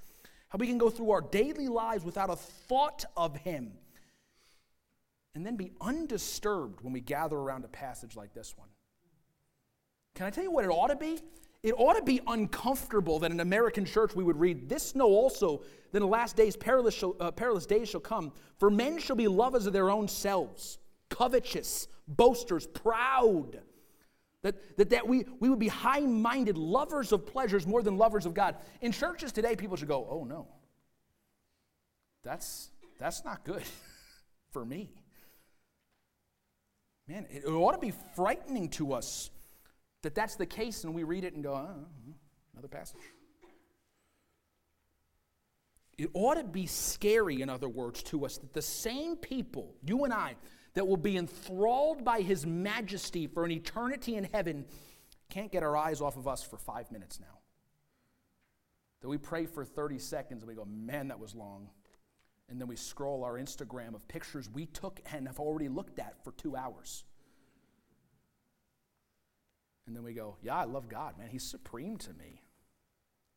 how 0.49 0.59
we 0.59 0.67
can 0.67 0.79
go 0.79 0.91
through 0.91 1.11
our 1.11 1.21
daily 1.21 1.69
lives 1.69 2.05
without 2.05 2.31
a 2.31 2.37
thought 2.37 3.05
of 3.17 3.37
Him, 3.37 3.73
and 5.35 5.45
then 5.45 5.57
be 5.57 5.73
undisturbed 5.81 6.83
when 6.83 6.93
we 6.93 7.01
gather 7.01 7.37
around 7.37 7.65
a 7.65 7.69
passage 7.69 8.15
like 8.17 8.33
this 8.33 8.57
one. 8.57 8.69
Can 10.15 10.27
I 10.27 10.31
tell 10.31 10.45
you 10.45 10.51
what 10.53 10.65
it 10.65 10.69
ought 10.69 10.89
to 10.89 10.97
be? 10.97 11.19
It 11.67 11.75
ought 11.79 11.95
to 11.95 12.03
be 12.03 12.21
uncomfortable 12.29 13.19
that 13.19 13.33
in 13.33 13.41
American 13.41 13.85
church 13.85 14.15
we 14.15 14.23
would 14.23 14.39
read, 14.39 14.69
This 14.69 14.95
know 14.95 15.09
also 15.09 15.63
that 15.91 15.99
in 15.99 16.01
the 16.01 16.07
last 16.07 16.37
days 16.37 16.55
perilous, 16.55 16.95
shall, 16.95 17.17
uh, 17.19 17.33
perilous 17.33 17.67
days 17.67 17.89
shall 17.89 18.01
come, 18.01 18.33
for 18.57 18.71
men 18.71 19.01
shall 19.01 19.17
be 19.17 19.27
lovers 19.27 19.67
of 19.67 19.73
their 19.73 19.91
own 19.91 20.07
selves, 20.07 20.79
covetous, 21.11 21.89
boasters, 22.07 22.69
proud. 22.69 23.59
That, 24.43 24.77
that, 24.77 24.91
that 24.91 25.09
we, 25.09 25.25
we 25.41 25.49
would 25.51 25.59
be 25.59 25.67
high 25.67 26.03
minded, 26.03 26.57
lovers 26.57 27.11
of 27.11 27.27
pleasures 27.27 27.67
more 27.67 27.83
than 27.83 27.99
lovers 27.99 28.27
of 28.27 28.33
God. 28.33 28.55
In 28.81 28.93
churches 28.93 29.33
today, 29.33 29.57
people 29.57 29.77
should 29.77 29.89
go, 29.89 30.07
Oh 30.09 30.23
no, 30.23 30.47
that's, 32.23 32.71
that's 33.01 33.25
not 33.25 33.43
good 33.43 33.65
for 34.53 34.65
me. 34.65 34.89
Man, 37.09 37.27
it 37.29 37.45
ought 37.45 37.73
to 37.73 37.79
be 37.79 37.93
frightening 38.15 38.69
to 38.69 38.93
us 38.93 39.31
that 40.03 40.15
that's 40.15 40.37
the 40.37 40.47
case 40.47 40.85
and 40.85 40.95
we 40.95 41.03
read 41.03 41.25
it 41.25 41.35
and 41.35 41.43
go, 41.43 41.55
oh, 41.55 42.15
another 42.53 42.69
passage. 42.69 43.01
It 45.99 46.11
ought 46.13 46.35
to 46.35 46.45
be 46.45 46.67
scary, 46.67 47.41
in 47.41 47.49
other 47.49 47.69
words, 47.69 48.03
to 48.05 48.27
us 48.27 48.37
that 48.39 48.53
the 48.53 48.63
same 48.63 49.17
people, 49.17 49.75
you 49.83 50.05
and 50.05 50.13
I, 50.13 50.37
that 50.75 50.87
will 50.87 50.99
be 50.99 51.17
enthralled 51.17 52.05
by 52.05 52.21
his 52.21 52.45
majesty 52.45 53.27
for 53.27 53.45
an 53.45 53.51
eternity 53.51 54.17
in 54.17 54.25
heaven 54.25 54.67
can't 55.31 55.51
get 55.51 55.63
our 55.63 55.77
eyes 55.77 56.01
off 56.01 56.17
of 56.17 56.29
us 56.29 56.43
for 56.43 56.59
five 56.59 56.91
minutes 56.93 57.19
now. 57.19 57.39
That 59.01 59.09
we 59.09 59.19
pray 59.19 59.47
for 59.47 59.65
30 59.65 59.99
seconds 59.99 60.43
and 60.43 60.49
we 60.49 60.55
go, 60.55 60.67
man, 60.67 61.09
that 61.09 61.19
was 61.19 61.35
long. 61.35 61.69
And 62.49 62.61
then 62.61 62.69
we 62.69 62.77
scroll 62.77 63.25
our 63.25 63.35
Instagram 63.35 63.95
of 63.95 64.07
pictures 64.07 64.49
we 64.49 64.67
took 64.67 65.01
and 65.13 65.27
have 65.27 65.41
already 65.41 65.69
looked 65.69 65.99
at 65.99 66.23
for 66.23 66.33
two 66.33 66.57
hours. 66.57 67.05
And 69.87 69.95
then 69.95 70.03
we 70.03 70.13
go, 70.15 70.37
yeah, 70.43 70.57
I 70.57 70.65
love 70.65 70.89
God, 70.89 71.19
man. 71.19 71.29
He's 71.31 71.45
supreme 71.45 71.97
to 71.99 72.11
me. 72.15 72.43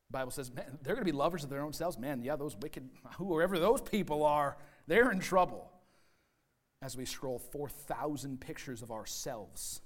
The 0.08 0.18
Bible 0.18 0.32
says, 0.32 0.52
man, 0.52 0.78
they're 0.82 0.94
going 0.94 1.06
to 1.06 1.12
be 1.12 1.16
lovers 1.16 1.44
of 1.44 1.50
their 1.50 1.62
own 1.62 1.72
selves. 1.72 1.98
Man, 1.98 2.22
yeah, 2.22 2.36
those 2.36 2.56
wicked, 2.56 2.88
whoever 3.16 3.58
those 3.58 3.80
people 3.80 4.24
are, 4.24 4.56
they're 4.88 5.12
in 5.12 5.20
trouble. 5.20 5.70
As 6.82 6.96
we 6.96 7.04
scroll 7.04 7.38
4,000 7.38 8.40
pictures 8.40 8.82
of 8.82 8.90
ourselves. 8.90 9.82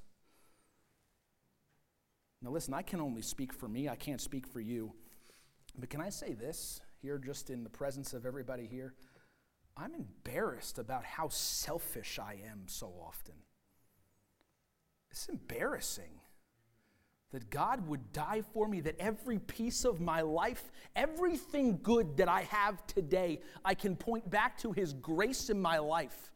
Now, 2.41 2.51
listen, 2.51 2.73
I 2.73 2.83
can 2.83 3.01
only 3.01 3.23
speak 3.23 3.53
for 3.53 3.69
me, 3.69 3.89
I 3.89 3.97
can't 3.97 4.21
speak 4.21 4.47
for 4.47 4.61
you. 4.61 4.93
But 5.77 5.91
can 5.91 6.01
I 6.01 6.09
say 6.11 6.35
this 6.35 6.81
here, 7.03 7.19
just 7.19 7.51
in 7.51 7.65
the 7.65 7.71
presence 7.71 8.15
of 8.15 8.25
everybody 8.25 8.67
here? 8.67 8.95
I'm 9.77 9.93
embarrassed 9.95 10.79
about 10.79 11.05
how 11.05 11.29
selfish 11.29 12.19
I 12.19 12.39
am 12.49 12.63
so 12.67 12.95
often. 13.05 13.35
It's 15.11 15.27
embarrassing 15.27 16.21
that 17.35 17.51
God 17.51 17.89
would 17.89 18.13
die 18.13 18.43
for 18.53 18.69
me, 18.69 18.81
that 18.83 18.95
every 19.01 19.41
piece 19.41 19.85
of 19.85 20.01
my 20.01 20.21
life, 20.21 20.71
everything 20.95 21.81
good 21.83 22.17
that 22.19 22.29
I 22.29 22.43
have 22.43 22.87
today, 22.87 23.41
I 23.65 23.75
can 23.75 23.97
point 23.97 24.31
back 24.31 24.57
to 24.59 24.71
His 24.71 24.93
grace 24.93 25.51
in 25.51 25.61
my 25.61 25.79
life. 25.79 26.31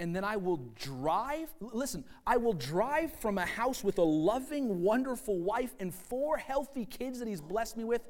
And 0.00 0.14
then 0.16 0.24
I 0.24 0.36
will 0.36 0.56
drive, 0.74 1.48
listen, 1.60 2.04
I 2.26 2.38
will 2.38 2.54
drive 2.54 3.12
from 3.12 3.38
a 3.38 3.46
house 3.46 3.84
with 3.84 3.98
a 3.98 4.02
loving, 4.02 4.82
wonderful 4.82 5.38
wife 5.38 5.76
and 5.78 5.94
four 5.94 6.36
healthy 6.36 6.84
kids 6.84 7.20
that 7.20 7.28
He's 7.28 7.40
blessed 7.40 7.76
me 7.76 7.84
with 7.84 8.02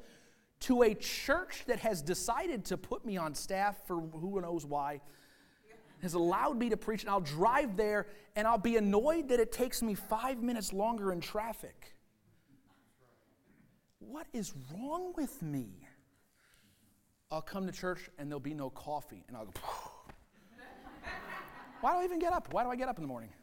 to 0.61 0.81
a 0.81 0.95
church 0.95 1.65
that 1.67 1.79
has 1.81 2.01
decided 2.01 2.65
to 2.65 2.77
put 2.77 3.05
me 3.05 3.15
on 3.15 3.35
staff 3.35 3.77
for 3.85 4.01
who 4.01 4.41
knows 4.41 4.65
why 4.65 5.01
has 6.01 6.13
allowed 6.13 6.57
me 6.57 6.69
to 6.69 6.77
preach, 6.77 7.01
and 7.01 7.09
I'll 7.09 7.19
drive 7.19 7.75
there 7.77 8.07
and 8.35 8.47
I'll 8.47 8.57
be 8.57 8.77
annoyed 8.77 9.29
that 9.29 9.39
it 9.39 9.51
takes 9.51 9.81
me 9.81 9.95
five 9.95 10.41
minutes 10.41 10.71
longer 10.71 11.11
in 11.11 11.19
traffic. 11.19 11.95
What 13.99 14.27
is 14.33 14.53
wrong 14.73 15.13
with 15.15 15.41
me? 15.41 15.87
I'll 17.31 17.41
come 17.41 17.65
to 17.67 17.71
church 17.71 18.09
and 18.17 18.29
there'll 18.29 18.39
be 18.39 18.53
no 18.53 18.69
coffee, 18.69 19.23
and 19.27 19.37
I'll 19.37 19.45
go, 19.45 19.51
Why 21.81 21.93
do 21.93 21.99
I 21.99 22.03
even 22.03 22.19
get 22.19 22.33
up? 22.33 22.53
Why 22.53 22.63
do 22.63 22.69
I 22.69 22.75
get 22.75 22.89
up 22.89 22.97
in 22.97 23.03
the 23.03 23.07
morning? 23.07 23.29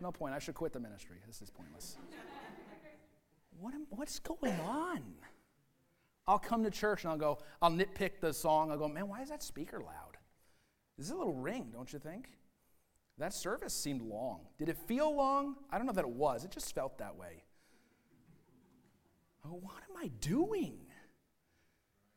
No 0.00 0.12
point. 0.12 0.32
I 0.32 0.38
should 0.38 0.54
quit 0.54 0.72
the 0.72 0.78
ministry. 0.78 1.16
This 1.26 1.42
is 1.42 1.50
pointless. 1.50 1.96
What 3.58 3.74
am, 3.74 3.84
what's 3.90 4.20
going 4.20 4.54
on? 4.60 5.02
I'll 6.28 6.38
come 6.38 6.62
to 6.62 6.70
church 6.70 7.02
and 7.02 7.10
I'll 7.10 7.18
go, 7.18 7.38
I'll 7.60 7.72
nitpick 7.72 8.20
the 8.20 8.32
song. 8.32 8.70
I'll 8.70 8.78
go, 8.78 8.86
man, 8.86 9.08
why 9.08 9.22
is 9.22 9.30
that 9.30 9.42
speaker 9.42 9.80
loud? 9.80 10.07
This 10.98 11.06
is 11.06 11.12
a 11.12 11.16
little 11.16 11.34
ring, 11.34 11.68
don't 11.72 11.90
you 11.92 12.00
think? 12.00 12.28
That 13.18 13.32
service 13.32 13.72
seemed 13.72 14.02
long. 14.02 14.40
Did 14.58 14.68
it 14.68 14.76
feel 14.76 15.14
long? 15.14 15.56
I 15.70 15.78
don't 15.78 15.86
know 15.86 15.92
that 15.92 16.04
it 16.04 16.10
was. 16.10 16.44
It 16.44 16.50
just 16.50 16.74
felt 16.74 16.98
that 16.98 17.16
way. 17.16 17.44
Oh, 19.44 19.60
what 19.62 19.82
am 19.88 19.96
I 19.96 20.08
doing? 20.20 20.78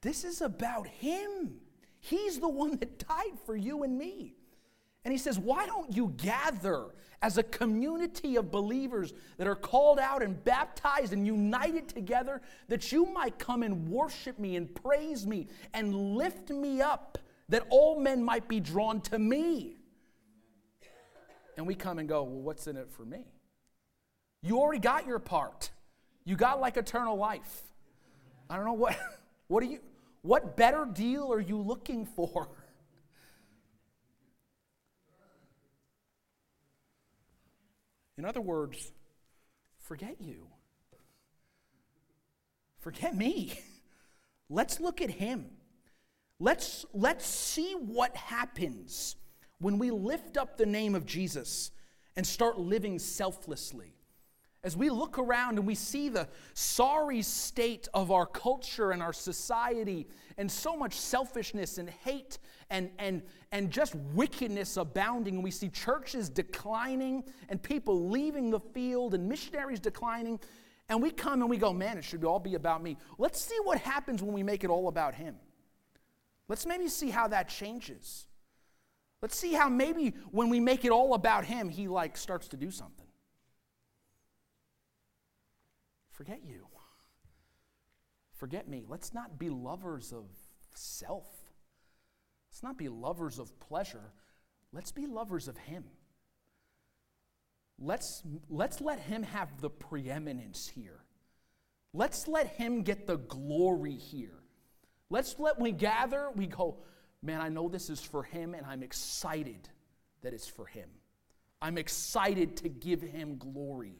This 0.01 0.23
is 0.23 0.41
about 0.41 0.87
Him. 0.87 1.59
He's 1.99 2.39
the 2.39 2.49
one 2.49 2.77
that 2.77 2.97
died 3.07 3.37
for 3.45 3.55
you 3.55 3.83
and 3.83 3.97
me. 3.97 4.35
And 5.03 5.11
he 5.11 5.17
says, 5.17 5.39
Why 5.39 5.65
don't 5.65 5.95
you 5.95 6.13
gather 6.17 6.87
as 7.21 7.37
a 7.37 7.43
community 7.43 8.35
of 8.35 8.51
believers 8.51 9.13
that 9.37 9.47
are 9.47 9.55
called 9.55 9.99
out 9.99 10.23
and 10.23 10.43
baptized 10.43 11.13
and 11.13 11.25
united 11.25 11.87
together 11.87 12.41
that 12.67 12.91
you 12.91 13.05
might 13.05 13.37
come 13.37 13.61
and 13.61 13.87
worship 13.87 14.39
me 14.39 14.55
and 14.55 14.73
praise 14.73 15.27
me 15.27 15.47
and 15.73 15.93
lift 15.93 16.49
me 16.49 16.81
up 16.81 17.19
that 17.51 17.63
all 17.69 17.99
men 17.99 18.23
might 18.23 18.47
be 18.47 18.59
drawn 18.59 19.01
to 19.01 19.19
me? 19.19 19.75
And 21.57 21.67
we 21.67 21.75
come 21.75 21.99
and 21.99 22.09
go, 22.09 22.23
Well, 22.23 22.41
what's 22.41 22.65
in 22.65 22.77
it 22.77 22.89
for 22.89 23.05
me? 23.05 23.25
You 24.41 24.59
already 24.59 24.79
got 24.79 25.05
your 25.05 25.19
part. 25.19 25.69
You 26.23 26.35
got 26.35 26.59
like 26.59 26.77
eternal 26.77 27.17
life. 27.17 27.61
I 28.49 28.55
don't 28.55 28.65
know 28.65 28.73
what 28.73 28.97
what 29.47 29.63
are 29.63 29.67
you 29.67 29.79
what 30.21 30.55
better 30.55 30.87
deal 30.91 31.31
are 31.31 31.39
you 31.39 31.57
looking 31.57 32.05
for? 32.05 32.49
In 38.17 38.25
other 38.25 38.41
words, 38.41 38.91
forget 39.79 40.17
you. 40.21 40.47
Forget 42.79 43.15
me. 43.15 43.59
Let's 44.49 44.79
look 44.79 45.01
at 45.01 45.09
him. 45.09 45.49
Let's, 46.41 46.87
let's 46.91 47.27
see 47.27 47.73
what 47.73 48.15
happens 48.15 49.15
when 49.59 49.77
we 49.77 49.91
lift 49.91 50.37
up 50.37 50.57
the 50.57 50.65
name 50.65 50.95
of 50.95 51.05
Jesus 51.05 51.69
and 52.15 52.25
start 52.25 52.57
living 52.57 52.97
selflessly. 52.97 53.93
As 54.63 54.75
we 54.75 54.89
look 54.89 55.19
around 55.19 55.59
and 55.59 55.67
we 55.67 55.75
see 55.75 56.09
the 56.09 56.27
sorry 56.55 57.21
state 57.21 57.87
of 57.93 58.09
our 58.09 58.25
culture 58.25 58.89
and 58.89 59.03
our 59.03 59.13
society, 59.13 60.07
and 60.39 60.51
so 60.51 60.75
much 60.75 60.95
selfishness 60.95 61.77
and 61.77 61.87
hate 61.87 62.39
and, 62.71 62.89
and, 62.97 63.21
and 63.51 63.69
just 63.69 63.93
wickedness 63.93 64.77
abounding, 64.77 65.35
and 65.35 65.43
we 65.43 65.51
see 65.51 65.69
churches 65.69 66.27
declining 66.27 67.23
and 67.49 67.61
people 67.61 68.09
leaving 68.09 68.49
the 68.49 68.59
field 68.59 69.13
and 69.13 69.29
missionaries 69.29 69.79
declining, 69.79 70.39
and 70.89 71.03
we 71.03 71.11
come 71.11 71.41
and 71.41 71.51
we 71.51 71.57
go, 71.57 71.71
man, 71.71 71.99
it 71.99 72.03
should 72.03 72.25
all 72.25 72.39
be 72.39 72.55
about 72.55 72.81
me. 72.81 72.97
Let's 73.19 73.39
see 73.39 73.57
what 73.63 73.77
happens 73.77 74.23
when 74.23 74.33
we 74.33 74.41
make 74.41 74.63
it 74.63 74.71
all 74.71 74.87
about 74.87 75.13
Him. 75.13 75.35
Let's 76.51 76.65
maybe 76.65 76.89
see 76.89 77.09
how 77.11 77.29
that 77.29 77.47
changes. 77.47 78.25
Let's 79.21 79.37
see 79.37 79.53
how 79.53 79.69
maybe 79.69 80.15
when 80.31 80.49
we 80.49 80.59
make 80.59 80.83
it 80.83 80.91
all 80.91 81.13
about 81.13 81.45
Him, 81.45 81.69
He 81.69 81.87
like 81.87 82.17
starts 82.17 82.49
to 82.49 82.57
do 82.57 82.69
something. 82.71 83.07
Forget 86.11 86.41
you. 86.43 86.67
Forget 88.33 88.67
me. 88.67 88.83
Let's 88.85 89.13
not 89.13 89.39
be 89.39 89.49
lovers 89.49 90.11
of 90.11 90.25
self. 90.75 91.25
Let's 92.49 92.63
not 92.63 92.77
be 92.77 92.89
lovers 92.89 93.39
of 93.39 93.57
pleasure. 93.61 94.11
Let's 94.73 94.91
be 94.91 95.05
lovers 95.05 95.47
of 95.47 95.57
Him. 95.57 95.85
Let's, 97.79 98.23
let's 98.49 98.81
let 98.81 98.99
Him 98.99 99.23
have 99.23 99.61
the 99.61 99.69
preeminence 99.69 100.67
here. 100.67 101.05
Let's 101.93 102.27
let 102.27 102.47
Him 102.47 102.81
get 102.81 103.07
the 103.07 103.19
glory 103.19 103.95
here. 103.95 104.40
Let's 105.11 105.35
let 105.37 105.59
we 105.59 105.73
gather, 105.73 106.29
we 106.33 106.47
go, 106.47 106.77
man, 107.21 107.41
I 107.41 107.49
know 107.49 107.67
this 107.67 107.89
is 107.89 107.99
for 107.99 108.23
Him, 108.23 108.53
and 108.53 108.65
I'm 108.65 108.81
excited 108.81 109.67
that 110.21 110.33
it's 110.33 110.47
for 110.47 110.65
Him. 110.65 110.87
I'm 111.61 111.77
excited 111.77 112.55
to 112.57 112.69
give 112.69 113.01
Him 113.01 113.37
glory 113.37 113.99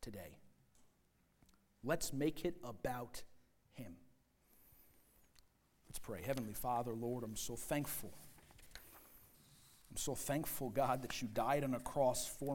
today. 0.00 0.38
Let's 1.82 2.12
make 2.12 2.44
it 2.44 2.54
about 2.62 3.24
Him. 3.74 3.96
Let's 5.88 5.98
pray. 5.98 6.22
Heavenly 6.24 6.54
Father, 6.54 6.94
Lord, 6.94 7.24
I'm 7.24 7.34
so 7.34 7.56
thankful. 7.56 8.12
I'm 9.90 9.96
so 9.96 10.14
thankful, 10.14 10.70
God, 10.70 11.02
that 11.02 11.20
you 11.20 11.26
died 11.26 11.64
on 11.64 11.74
a 11.74 11.80
cross 11.80 12.24
for 12.24 12.54